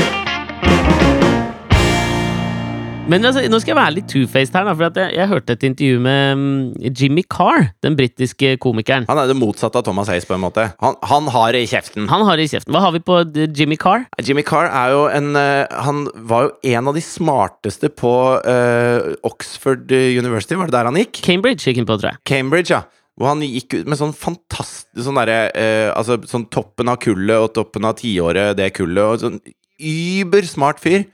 Men 3.04 3.20
altså, 3.28 3.42
nå 3.52 3.58
skal 3.60 3.74
jeg 3.74 3.76
være 3.76 3.92
litt 3.98 4.06
two-faced 4.08 4.54
her, 4.56 4.68
for 4.70 4.86
at 4.86 4.96
jeg, 4.96 5.12
jeg 5.18 5.28
hørte 5.28 5.52
et 5.52 5.64
intervju 5.68 5.98
med 6.06 6.38
mm, 6.40 6.92
Jimmy 6.96 7.24
Carr, 7.28 7.66
den 7.84 7.98
britiske 7.98 8.54
komikeren. 8.62 9.04
Han 9.10 9.18
er 9.20 9.28
det 9.28 9.36
motsatte 9.36 9.76
av 9.76 9.84
Thomas 9.84 10.08
Hayes, 10.08 10.24
på 10.24 10.32
en 10.38 10.40
måte. 10.40 10.70
Han, 10.80 10.96
han 11.04 11.28
har 11.34 11.52
det 11.52 11.60
i 11.66 11.68
kjeften. 11.68 12.06
Han 12.08 12.24
har 12.24 12.40
det 12.40 12.46
i 12.48 12.52
kjeften. 12.54 12.72
Hva 12.72 12.80
har 12.86 12.94
vi 12.94 13.02
på 13.04 13.18
eh, 13.26 13.50
Jimmy 13.52 13.76
Carr? 13.80 14.06
Jimmy 14.24 14.40
Carr 14.48 14.70
er 14.70 14.94
jo 14.94 15.02
en 15.12 15.36
eh, 15.36 15.82
Han 15.84 16.06
var 16.30 16.46
jo 16.46 16.72
en 16.72 16.88
av 16.88 16.96
de 16.96 17.02
smarteste 17.04 17.90
på 17.92 18.12
uh, 18.40 19.10
Oxford 19.28 19.92
University, 19.92 20.56
var 20.56 20.72
det 20.72 20.76
der 20.78 20.88
han 20.88 21.00
gikk? 21.02 21.20
Cambridge 21.26 21.68
gikk 21.68 21.82
han 21.82 21.88
på, 21.90 21.98
tror 22.00 22.14
jeg. 22.14 22.22
Cambridge, 22.30 22.72
ja. 22.72 23.10
Hvor 23.20 23.34
han 23.34 23.44
gikk 23.44 23.76
ut 23.76 23.90
med 23.90 24.00
sånn 24.00 24.16
fantastisk 24.16 25.04
Sånn 25.04 25.20
derre 25.20 25.52
uh, 25.52 25.90
Altså 25.92 26.16
sånn 26.26 26.48
toppen 26.50 26.88
av 26.90 26.96
kullet 27.04 27.36
og 27.36 27.52
toppen 27.54 27.84
av 27.84 27.98
tiåret, 28.00 28.56
det 28.56 28.72
kullet, 28.74 29.04
og 29.04 29.20
sånn 29.20 29.38
ybersmart 29.84 30.80
fyr. 30.80 31.04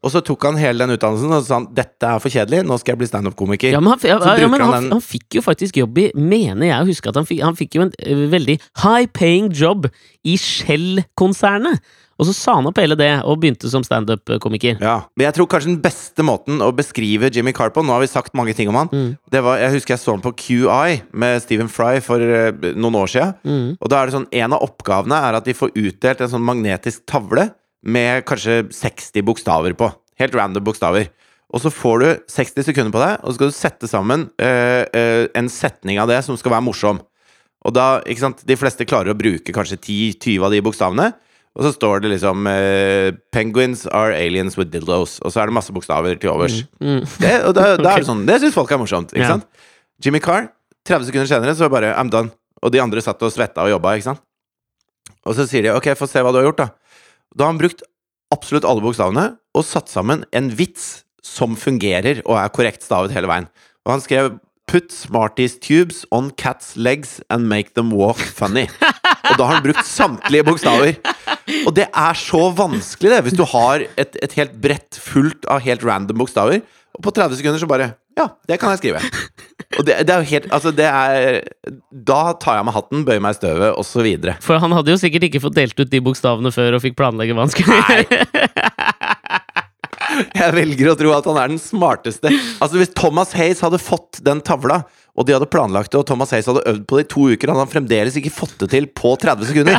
Og 0.00 0.12
så 0.14 0.22
tok 0.24 0.46
han 0.48 0.56
hele 0.56 0.80
den 0.80 0.96
utdannelsen 0.96 1.34
og 1.36 1.44
sa 1.44 1.58
han, 1.58 1.68
dette 1.76 2.08
er 2.08 2.20
for 2.22 2.32
kjedelig, 2.32 2.62
nå 2.64 2.78
skal 2.80 2.94
jeg 2.94 3.02
bli 3.02 3.08
standup-komiker. 3.10 3.74
Ja, 3.74 3.82
men, 3.84 3.92
han, 3.92 4.04
ja, 4.08 4.16
ja, 4.40 4.48
men 4.48 4.64
han, 4.64 4.88
han 4.94 5.02
fikk 5.04 5.36
jo 5.36 5.44
faktisk 5.44 5.76
jobb 5.82 5.98
i 6.00 6.06
Mener 6.16 6.70
jeg 6.70 6.78
å 6.78 6.88
huske 6.88 7.12
at 7.12 7.18
han 7.20 7.28
fikk, 7.28 7.42
han 7.44 7.58
fikk 7.58 7.76
jo 7.76 7.84
en 7.84 7.92
eh, 8.00 8.22
veldig 8.32 8.56
high 8.80 9.10
paying 9.12 9.50
job 9.52 9.90
i 10.24 10.38
Shell-konsernet. 10.40 11.84
Og 12.20 12.26
så 12.28 12.34
sa 12.36 12.54
han 12.58 12.68
opp 12.68 12.76
hele 12.76 12.96
det, 13.00 13.08
og 13.24 13.38
begynte 13.40 13.68
som 13.72 13.84
standup-komiker. 13.84 14.76
Ja, 14.84 15.08
Men 15.16 15.30
jeg 15.30 15.38
tror 15.38 15.48
kanskje 15.48 15.70
den 15.70 15.80
beste 15.80 16.24
måten 16.26 16.60
å 16.60 16.68
beskrive 16.76 17.30
Jimmy 17.32 17.54
Carr 17.56 17.72
på 17.72 17.80
Nå 17.80 17.94
har 17.94 18.04
vi 18.04 18.10
sagt 18.12 18.36
mange 18.36 18.52
ting 18.56 18.68
om 18.68 18.76
han. 18.76 18.90
Mm. 18.92 19.14
Det 19.32 19.40
var, 19.44 19.56
Jeg 19.62 19.78
husker 19.78 19.96
jeg 19.96 20.02
så 20.02 20.16
han 20.16 20.24
på 20.24 20.34
QI 20.36 21.00
med 21.12 21.40
Stephen 21.44 21.72
Fry 21.72 22.02
for 22.04 22.20
eh, 22.20 22.52
noen 22.76 23.00
år 23.00 23.08
siden. 23.08 23.32
Mm. 23.44 23.70
Og 23.80 23.88
da 23.88 24.00
er 24.00 24.08
det 24.08 24.16
sånn, 24.18 24.28
En 24.32 24.56
av 24.56 24.64
oppgavene 24.68 25.16
er 25.30 25.40
at 25.40 25.48
de 25.48 25.56
får 25.56 25.72
utdelt 25.72 26.20
en 26.20 26.32
sånn 26.34 26.44
magnetisk 26.44 27.06
tavle 27.08 27.48
med 27.82 28.24
kanskje 28.28 28.62
60 28.74 29.24
bokstaver 29.26 29.74
på. 29.78 29.90
Helt 30.20 30.34
random 30.36 30.64
bokstaver. 30.64 31.08
Og 31.50 31.62
så 31.64 31.72
får 31.74 32.02
du 32.02 32.08
60 32.30 32.66
sekunder 32.68 32.94
på 32.94 33.00
deg, 33.02 33.16
og 33.22 33.32
så 33.32 33.38
skal 33.38 33.50
du 33.50 33.56
sette 33.56 33.88
sammen 33.90 34.28
eh, 34.38 34.84
eh, 34.94 35.24
en 35.34 35.48
setning 35.50 35.98
av 35.98 36.10
det 36.10 36.20
som 36.26 36.36
skal 36.38 36.54
være 36.54 36.66
morsom. 36.68 37.00
Og 37.66 37.74
da, 37.76 37.98
ikke 38.08 38.22
sant, 38.22 38.44
De 38.46 38.56
fleste 38.56 38.86
klarer 38.88 39.12
å 39.12 39.18
bruke 39.18 39.52
kanskje 39.52 39.80
10-20 39.80 40.46
av 40.46 40.54
de 40.54 40.62
bokstavene. 40.64 41.10
Og 41.58 41.66
så 41.66 41.72
står 41.74 42.04
det 42.04 42.12
liksom 42.12 42.46
eh, 42.46 43.10
'Penguins 43.34 43.82
are 43.90 44.14
aliens 44.14 44.56
with 44.56 44.70
dildos'. 44.70 45.18
Og 45.26 45.34
så 45.34 45.42
er 45.42 45.50
det 45.50 45.56
masse 45.58 45.74
bokstaver 45.74 46.14
til 46.14 46.30
overs. 46.30 46.62
Mm. 46.78 47.02
Det, 47.18 47.34
og 47.48 47.54
da, 47.58 47.74
da 47.74 47.82
okay. 47.82 47.90
er 47.90 48.04
det 48.04 48.10
sånn, 48.12 48.26
det 48.28 48.38
syns 48.40 48.54
folk 48.54 48.70
er 48.70 48.80
morsomt. 48.80 49.10
ikke 49.10 49.26
yeah. 49.26 49.34
sant? 49.34 49.66
Jimmy 50.00 50.22
Carr, 50.22 50.52
30 50.86 51.10
sekunder 51.10 51.28
senere, 51.28 51.56
så 51.58 51.68
bare 51.68 51.90
'I'm 51.96 52.12
done'. 52.12 52.30
Og 52.62 52.70
de 52.72 52.80
andre 52.80 53.02
satt 53.02 53.20
og 53.26 53.32
svetta 53.34 53.66
og 53.66 53.74
jobba. 53.74 53.98
ikke 53.98 54.12
sant? 54.12 54.22
Og 55.26 55.34
så 55.34 55.48
sier 55.50 55.66
de 55.66 55.74
'ok, 55.74 55.98
få 55.98 56.06
se 56.06 56.22
hva 56.22 56.30
du 56.30 56.38
har 56.38 56.46
gjort', 56.46 56.62
da. 56.62 56.68
Da 57.36 57.46
har 57.46 57.54
han 57.54 57.60
brukt 57.62 57.84
absolutt 58.34 58.66
alle 58.66 58.82
bokstavene 58.82 59.26
og 59.56 59.66
satt 59.66 59.90
sammen 59.90 60.24
en 60.36 60.50
vits 60.54 61.04
som 61.26 61.56
fungerer 61.58 62.22
og 62.24 62.38
er 62.40 62.52
korrekt 62.54 62.86
stavet 62.86 63.14
hele 63.14 63.30
veien. 63.30 63.50
Og 63.86 63.94
han 63.94 64.02
skrev 64.04 64.38
'Put 64.70 64.92
Smarties 64.94 65.58
tubes 65.58 66.04
on 66.14 66.30
cats 66.30 66.76
legs 66.76 67.20
and 67.28 67.48
make 67.50 67.74
them 67.74 67.90
walk 67.90 68.18
funny'. 68.18 68.70
Og 69.30 69.38
da 69.38 69.44
har 69.46 69.54
han 69.58 69.64
brukt 69.66 69.86
samtlige 69.86 70.46
bokstaver. 70.46 70.94
Og 71.66 71.74
det 71.74 71.88
er 71.90 72.14
så 72.14 72.50
vanskelig, 72.54 73.10
det, 73.10 73.22
hvis 73.22 73.38
du 73.38 73.44
har 73.44 73.82
et, 73.98 74.16
et 74.22 74.32
helt 74.38 74.54
brett 74.62 74.94
fullt 74.94 75.46
av 75.50 75.60
helt 75.60 75.82
random 75.82 76.18
bokstaver, 76.22 76.62
og 76.94 77.02
på 77.02 77.10
30 77.10 77.36
sekunder 77.36 77.58
så 77.58 77.66
bare 77.66 77.94
Ja, 78.18 78.26
det 78.48 78.58
kan 78.60 78.72
jeg 78.74 78.80
skrive. 78.80 79.00
Og 79.78 79.86
det, 79.86 80.00
det 80.06 80.12
er 80.12 80.24
jo 80.24 80.28
helt 80.32 80.46
Altså, 80.50 80.72
det 80.74 80.86
er 80.88 81.44
Da 81.94 82.32
tar 82.42 82.56
jeg 82.56 82.64
av 82.64 82.66
meg 82.66 82.74
hatten, 82.74 83.04
bøyer 83.06 83.22
meg 83.22 83.36
i 83.36 83.38
støvet, 83.38 83.92
videre. 84.02 84.34
For 84.42 84.58
han 84.62 84.74
hadde 84.74 84.90
jo 84.92 84.98
sikkert 85.00 85.28
ikke 85.28 85.42
fått 85.44 85.58
delt 85.58 85.78
ut 85.78 85.92
de 85.92 86.02
bokstavene 86.04 86.50
før 86.54 86.78
og 86.78 86.84
fikk 86.84 86.98
planlegge 86.98 87.36
hva 87.36 87.46
han 87.46 87.54
skulle. 87.54 87.78
Jeg 90.34 90.52
velger 90.56 90.90
å 90.90 90.96
tro 90.98 91.12
at 91.14 91.26
han 91.30 91.38
er 91.38 91.52
den 91.52 91.60
smarteste. 91.62 92.32
Altså 92.58 92.80
Hvis 92.80 92.90
Thomas 92.98 93.34
Hayes 93.38 93.62
hadde 93.64 93.78
fått 93.80 94.18
den 94.26 94.42
tavla, 94.44 94.82
og 95.14 95.26
de 95.26 95.34
hadde 95.36 95.48
planlagt 95.50 95.92
det, 95.92 96.00
og 96.00 96.06
Thomas 96.08 96.32
Hayes 96.34 96.48
hadde 96.50 96.64
øvd 96.66 96.82
på 96.88 96.98
det 96.98 97.04
i 97.06 97.10
to 97.14 97.26
uker, 97.30 97.52
hadde 97.52 97.64
han 97.64 97.70
fremdeles 97.70 98.18
ikke 98.18 98.32
fått 98.34 98.56
det 98.62 98.70
til 98.74 98.88
på 98.90 99.14
30 99.22 99.50
sekunder. 99.52 99.78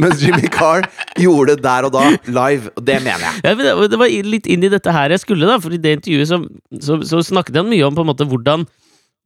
Mens 0.00 0.22
Jimmy 0.22 0.48
Carr 0.52 0.86
gjorde 1.18 1.56
det 1.56 1.64
der 1.64 1.88
og 1.88 1.94
da, 1.94 2.04
live. 2.26 2.70
Og 2.76 2.84
det 2.86 2.98
mener 3.04 3.26
jeg. 3.26 3.42
Ja, 3.46 3.54
men 3.54 3.90
det, 3.90 3.98
var 4.00 4.14
litt 4.26 4.48
inn 4.50 4.66
i 4.66 4.72
dette 4.72 4.94
her 4.94 5.14
jeg 5.14 5.22
skulle, 5.24 5.48
da. 5.48 5.58
For 5.62 5.74
i 5.74 5.80
det 5.82 5.98
intervjuet 5.98 6.30
så, 6.30 6.40
så, 6.82 7.00
så 7.06 7.22
snakket 7.26 7.60
han 7.60 7.70
mye 7.70 7.86
om 7.86 7.98
på 7.98 8.04
en 8.04 8.10
måte 8.12 8.26
hvordan 8.30 8.66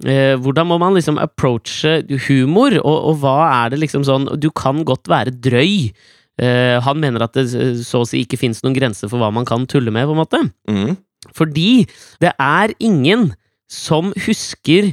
eh, 0.06 0.34
hvordan 0.40 0.68
må 0.70 0.80
man 0.82 0.96
liksom 0.96 1.20
approache 1.22 2.02
humor, 2.28 2.76
og, 2.82 2.98
og 3.10 3.22
hva 3.22 3.38
er 3.62 3.74
det 3.74 3.82
liksom 3.84 4.04
sånn 4.06 4.28
Du 4.40 4.50
kan 4.54 4.84
godt 4.86 5.10
være 5.12 5.34
drøy. 5.44 5.90
Eh, 6.42 6.76
han 6.82 7.00
mener 7.02 7.26
at 7.26 7.36
det 7.36 7.48
så 7.86 8.02
å 8.02 8.08
si 8.08 8.24
ikke 8.24 8.40
fins 8.40 8.64
noen 8.64 8.76
grenser 8.76 9.10
for 9.10 9.22
hva 9.22 9.30
man 9.34 9.46
kan 9.48 9.68
tulle 9.70 9.94
med, 9.94 10.08
på 10.08 10.16
en 10.16 10.22
måte. 10.24 10.42
Mm. 10.70 10.96
Fordi 11.34 11.86
det 12.20 12.34
er 12.42 12.74
ingen 12.84 13.30
som 13.70 14.12
husker 14.26 14.92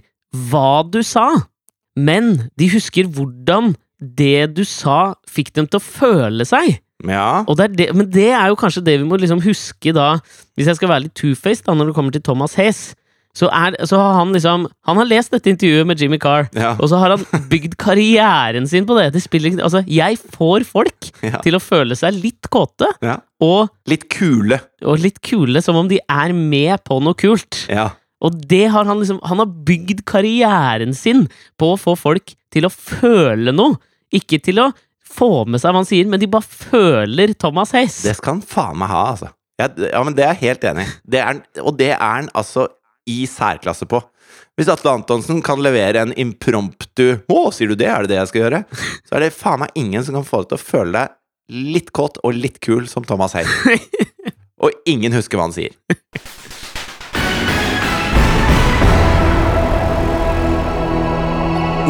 hva 0.51 0.83
du 0.87 1.01
sa, 1.03 1.27
men 1.99 2.47
de 2.59 2.69
husker 2.71 3.09
hvordan 3.11 3.73
det 4.01 4.55
du 4.57 4.63
sa, 4.65 5.13
fikk 5.29 5.53
dem 5.53 5.67
til 5.69 5.77
å 5.79 5.83
føle 5.85 6.45
seg. 6.49 6.79
Ja. 7.07 7.43
Og 7.49 7.57
det 7.57 7.65
er 7.69 7.75
det, 7.77 7.89
men 7.97 8.09
det 8.13 8.29
er 8.33 8.49
jo 8.51 8.57
kanskje 8.61 8.83
det 8.85 8.99
vi 9.01 9.05
må 9.09 9.17
liksom 9.21 9.39
huske 9.41 9.93
da, 9.93 10.15
hvis 10.57 10.67
jeg 10.69 10.77
skal 10.77 10.89
være 10.91 11.07
litt 11.07 11.15
two-faced 11.17 11.65
da, 11.65 11.73
når 11.77 11.89
det 11.91 11.95
kommer 11.97 12.13
til 12.13 12.21
Thomas 12.25 12.53
Hayes. 12.59 12.91
Så, 13.33 13.47
er, 13.47 13.77
så 13.87 13.95
har 13.95 14.17
han 14.17 14.33
liksom 14.35 14.65
Han 14.89 14.97
har 14.99 15.05
lest 15.07 15.31
dette 15.31 15.47
intervjuet 15.47 15.87
med 15.87 16.01
Jimmy 16.03 16.17
Carr, 16.19 16.49
Ja. 16.51 16.73
og 16.75 16.89
så 16.91 16.97
har 16.99 17.13
han 17.13 17.21
bygd 17.47 17.77
karrieren 17.79 18.67
sin 18.67 18.83
på 18.85 18.97
det. 18.97 19.13
det 19.13 19.21
spiller, 19.23 19.55
altså, 19.63 19.85
jeg 19.87 20.17
får 20.35 20.65
folk 20.67 21.07
Ja. 21.23 21.39
til 21.39 21.55
å 21.55 21.61
føle 21.63 21.95
seg 21.95 22.17
litt 22.19 22.49
kåte 22.51 22.89
ja. 23.01 23.21
og, 23.39 23.69
Litt 23.87 24.09
kule. 24.11 24.59
og 24.83 24.99
litt 24.99 25.21
kule, 25.23 25.61
som 25.63 25.77
om 25.79 25.87
de 25.87 26.01
er 26.09 26.33
med 26.35 26.83
på 26.83 26.99
noe 27.01 27.15
kult. 27.15 27.67
Ja. 27.71 27.91
Og 28.21 28.35
det 28.51 28.67
har 28.69 28.83
han 28.85 28.99
liksom 28.99 29.21
Han 29.25 29.39
har 29.39 29.47
bygd 29.47 30.03
karrieren 30.05 30.93
sin 30.93 31.29
på 31.57 31.71
å 31.73 31.79
få 31.79 31.95
folk 31.97 32.35
til 32.51 32.67
å 32.67 32.69
føle 32.69 33.55
noe. 33.55 33.79
Ikke 34.15 34.41
til 34.43 34.61
å 34.63 34.71
få 35.11 35.45
med 35.47 35.61
seg 35.61 35.73
hva 35.73 35.81
han 35.81 35.87
sier, 35.87 36.07
men 36.09 36.21
de 36.21 36.29
bare 36.31 36.47
føler 36.47 37.33
Thomas 37.39 37.73
Hayes. 37.75 38.01
Det 38.05 38.15
skal 38.17 38.37
han 38.37 38.45
faen 38.45 38.79
meg 38.79 38.91
ha, 38.91 39.03
altså. 39.13 39.31
Ja, 39.61 39.67
ja 39.91 40.03
men 40.05 40.15
det 40.17 40.25
er 40.25 40.35
jeg 40.35 40.51
helt 40.51 40.69
enig 40.71 40.87
i. 40.87 41.33
Og 41.61 41.75
det 41.79 41.91
er 41.93 42.01
han 42.01 42.31
altså 42.37 42.67
i 43.09 43.23
særklasse 43.29 43.87
på. 43.89 44.01
Hvis 44.59 44.69
Atle 44.71 44.93
Antonsen 44.93 45.41
kan 45.43 45.61
levere 45.63 46.03
en 46.03 46.13
impromptu 46.19 47.21
'Å, 47.25 47.39
sier 47.55 47.71
du 47.71 47.75
det? 47.75 47.87
Er 47.89 48.03
det 48.03 48.13
det 48.13 48.19
jeg 48.19 48.31
skal 48.31 48.41
gjøre?' 48.43 48.63
Så 49.07 49.15
er 49.15 49.25
det 49.25 49.33
faen 49.35 49.63
meg 49.63 49.75
ingen 49.75 50.03
som 50.03 50.15
kan 50.15 50.27
få 50.27 50.43
deg 50.43 50.51
til 50.51 50.59
å 50.59 50.69
føle 50.69 50.91
deg 50.99 51.17
litt 51.75 51.91
kåt 51.91 52.19
og 52.23 52.37
litt 52.37 52.59
kul 52.63 52.87
som 52.87 53.03
Thomas 53.03 53.35
Hayes. 53.35 53.51
Og 54.63 54.71
ingen 54.85 55.11
husker 55.11 55.39
hva 55.39 55.49
han 55.49 55.55
sier. 55.55 55.73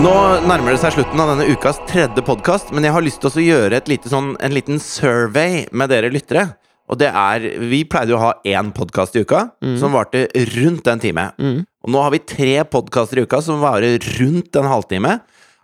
Nå 0.01 0.11
nærmer 0.49 0.73
det 0.73 0.79
seg 0.81 0.95
slutten 0.95 1.19
av 1.21 1.29
denne 1.29 1.45
ukas 1.53 1.77
tredje 1.85 2.23
podkast, 2.25 2.71
men 2.73 2.87
jeg 2.87 2.93
har 2.95 3.03
lyst 3.05 3.19
til 3.21 3.29
å 3.37 3.43
gjøre 3.43 3.77
et 3.77 3.89
lite 3.91 4.09
sånn, 4.09 4.31
en 4.41 4.55
liten 4.55 4.79
survey 4.81 5.67
med 5.77 5.91
dere 5.93 6.09
lyttere. 6.09 6.47
Og 6.89 6.97
det 6.97 7.11
er 7.13 7.45
Vi 7.69 7.83
pleide 7.85 8.09
jo 8.09 8.17
å 8.17 8.23
ha 8.23 8.31
én 8.41 8.71
podkast 8.73 9.13
i 9.13 9.21
uka 9.21 9.43
som 9.77 9.93
varte 9.93 10.23
rundt 10.55 10.89
en 10.89 11.03
time. 11.03 11.27
Mm. 11.37 11.59
Og 11.85 11.93
nå 11.93 12.01
har 12.01 12.15
vi 12.15 12.21
tre 12.33 12.63
podkaster 12.65 13.21
i 13.21 13.27
uka 13.29 13.43
som 13.45 13.61
varer 13.61 14.01
rundt 14.17 14.57
en 14.57 14.71
halvtime. 14.71 15.19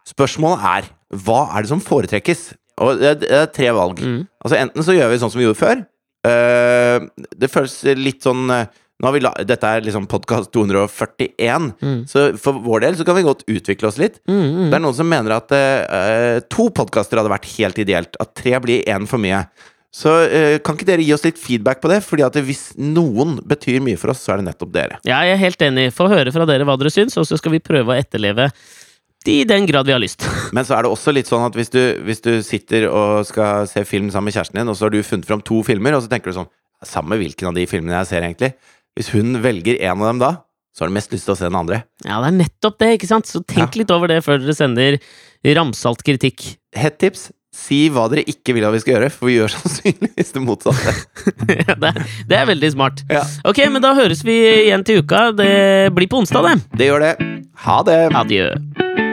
Spørsmålet 0.05 0.69
er 0.69 0.91
hva 1.25 1.41
er 1.57 1.65
det 1.65 1.73
som 1.73 1.81
foretrekkes? 1.81 2.51
Og 2.77 3.01
det 3.01 3.25
er, 3.25 3.49
tre 3.49 3.73
valg. 3.73 4.05
Mm. 4.05 4.27
Altså 4.37 4.61
Enten 4.61 4.85
så 4.85 4.93
gjør 4.93 5.15
vi 5.15 5.21
sånn 5.23 5.33
som 5.33 5.41
vi 5.41 5.49
gjorde 5.49 5.63
før. 5.63 5.81
Eh, 6.29 7.09
det 7.33 7.49
føles 7.49 7.79
litt 7.97 8.21
sånn 8.21 8.45
la, 9.03 9.31
Dette 9.45 9.69
er 9.69 9.85
liksom 9.85 10.07
podkast 10.09 10.51
241, 10.55 11.73
Mm. 11.81 12.07
så 12.09 12.37
for 12.41 12.57
vår 12.65 12.81
del 12.81 12.97
så 12.97 13.05
kan 13.05 13.15
vi 13.15 13.25
godt 13.27 13.43
utvikle 13.47 13.87
oss 13.87 13.97
litt. 13.97 14.19
Mm, 14.27 14.41
mm. 14.41 14.69
Det 14.71 14.77
er 14.77 14.83
noen 14.83 14.97
som 14.97 15.09
mener 15.09 15.35
at 15.37 15.51
uh, 15.53 16.39
to 16.49 16.69
podkaster 16.73 17.17
hadde 17.21 17.29
vært 17.33 17.49
helt 17.57 17.77
ideelt. 17.77 18.17
At 18.19 18.33
tre 18.35 18.57
blir 18.63 18.83
én 18.89 19.05
for 19.07 19.21
mye. 19.21 19.43
Så 19.93 20.09
uh, 20.09 20.57
kan 20.65 20.75
ikke 20.75 20.89
dere 20.89 21.05
gi 21.05 21.13
oss 21.13 21.23
litt 21.25 21.37
feedback 21.37 21.81
på 21.81 21.91
det? 21.93 22.01
Fordi 22.05 22.25
at 22.25 22.35
hvis 22.41 22.71
noen 22.77 23.37
betyr 23.45 23.79
mye 23.85 23.97
for 24.01 24.13
oss, 24.13 24.25
så 24.25 24.33
er 24.33 24.41
det 24.41 24.49
nettopp 24.49 24.73
dere. 24.73 24.99
Ja, 25.05 25.21
jeg 25.25 25.37
er 25.37 25.45
helt 25.45 25.61
enig. 25.69 25.91
Få 25.95 26.09
høre 26.11 26.33
fra 26.33 26.49
dere 26.49 26.65
hva 26.67 26.77
dere 26.81 26.93
syns, 26.93 27.17
og 27.17 27.29
så 27.29 27.37
skal 27.39 27.53
vi 27.53 27.63
prøve 27.63 27.93
å 27.93 27.97
etterleve 27.97 28.49
i 29.27 29.43
den 29.43 29.65
grad 29.67 29.85
vi 29.85 29.91
har 29.91 29.99
lyst. 29.99 30.23
Men 30.55 30.65
så 30.65 30.77
er 30.77 30.85
det 30.85 30.91
også 30.93 31.11
litt 31.11 31.27
sånn 31.27 31.43
at 31.47 31.55
hvis 31.57 31.71
du, 31.73 31.81
hvis 32.07 32.21
du 32.23 32.37
sitter 32.45 32.87
og 32.89 33.25
skal 33.27 33.67
se 33.67 33.83
film 33.87 34.07
sammen 34.13 34.29
med 34.31 34.37
kjæresten 34.37 34.61
din, 34.61 34.71
og 34.71 34.77
så 34.77 34.87
har 34.87 34.93
du 34.93 35.01
funnet 35.03 35.27
fram 35.27 35.43
to 35.43 35.61
filmer, 35.67 35.97
og 35.97 36.05
så 36.05 36.11
tenker 36.11 36.31
du 36.31 36.41
sånn 36.41 36.53
Samme 36.85 37.17
hvilken 37.17 37.47
av 37.49 37.55
de 37.57 37.63
filmene 37.65 37.95
jeg 37.95 38.05
ser, 38.05 38.21
egentlig. 38.21 38.51
Hvis 38.97 39.11
hun 39.13 39.37
velger 39.43 39.77
en 39.85 40.01
av 40.01 40.07
dem 40.09 40.21
da, 40.23 40.31
så 40.73 40.83
har 40.83 40.91
du 40.91 40.95
mest 40.97 41.13
lyst 41.13 41.27
til 41.29 41.35
å 41.35 41.37
se 41.37 41.45
den 41.45 41.57
andre. 41.57 41.83
Ja, 42.05 42.19
det 42.23 42.31
er 42.31 42.37
nettopp 42.43 42.77
det, 42.81 42.91
ikke 42.97 43.09
sant? 43.09 43.29
Så 43.29 43.43
tenk 43.45 43.77
litt 43.77 43.93
over 43.93 44.09
det 44.09 44.23
før 44.25 44.41
dere 44.41 44.55
sender 44.57 44.97
ramsalt 45.57 46.01
kritikk. 46.05 46.43
Hett 46.77 46.97
tips 47.01 47.29
si 47.57 47.87
hva 47.89 48.03
dere 48.11 48.21
ikke 48.29 48.53
vil 48.53 48.65
at 48.67 48.75
vi 48.75 48.81
skal 48.83 48.97
gjøre, 48.97 49.09
for 49.13 49.29
vi 49.29 49.37
gjør 49.39 49.53
sannsynligvis 49.57 50.33
det 50.35 50.43
motsatte. 50.45 50.95
Ja, 51.67 51.75
det, 51.79 51.89
er, 51.93 52.13
det 52.29 52.37
er 52.41 52.49
veldig 52.49 52.71
smart. 52.73 53.03
Ja. 53.11 53.23
Ok, 53.47 53.61
men 53.71 53.83
da 53.85 53.93
høres 53.97 54.23
vi 54.27 54.37
igjen 54.67 54.85
til 54.87 55.01
uka. 55.05 55.27
Det 55.37 55.51
blir 55.95 56.09
på 56.11 56.21
onsdag, 56.23 56.49
det. 56.49 56.79
Det 56.81 56.91
gjør 56.91 57.05
det. 57.07 57.13
Ha 57.67 57.81
det! 57.87 58.01
Adjø. 58.21 59.06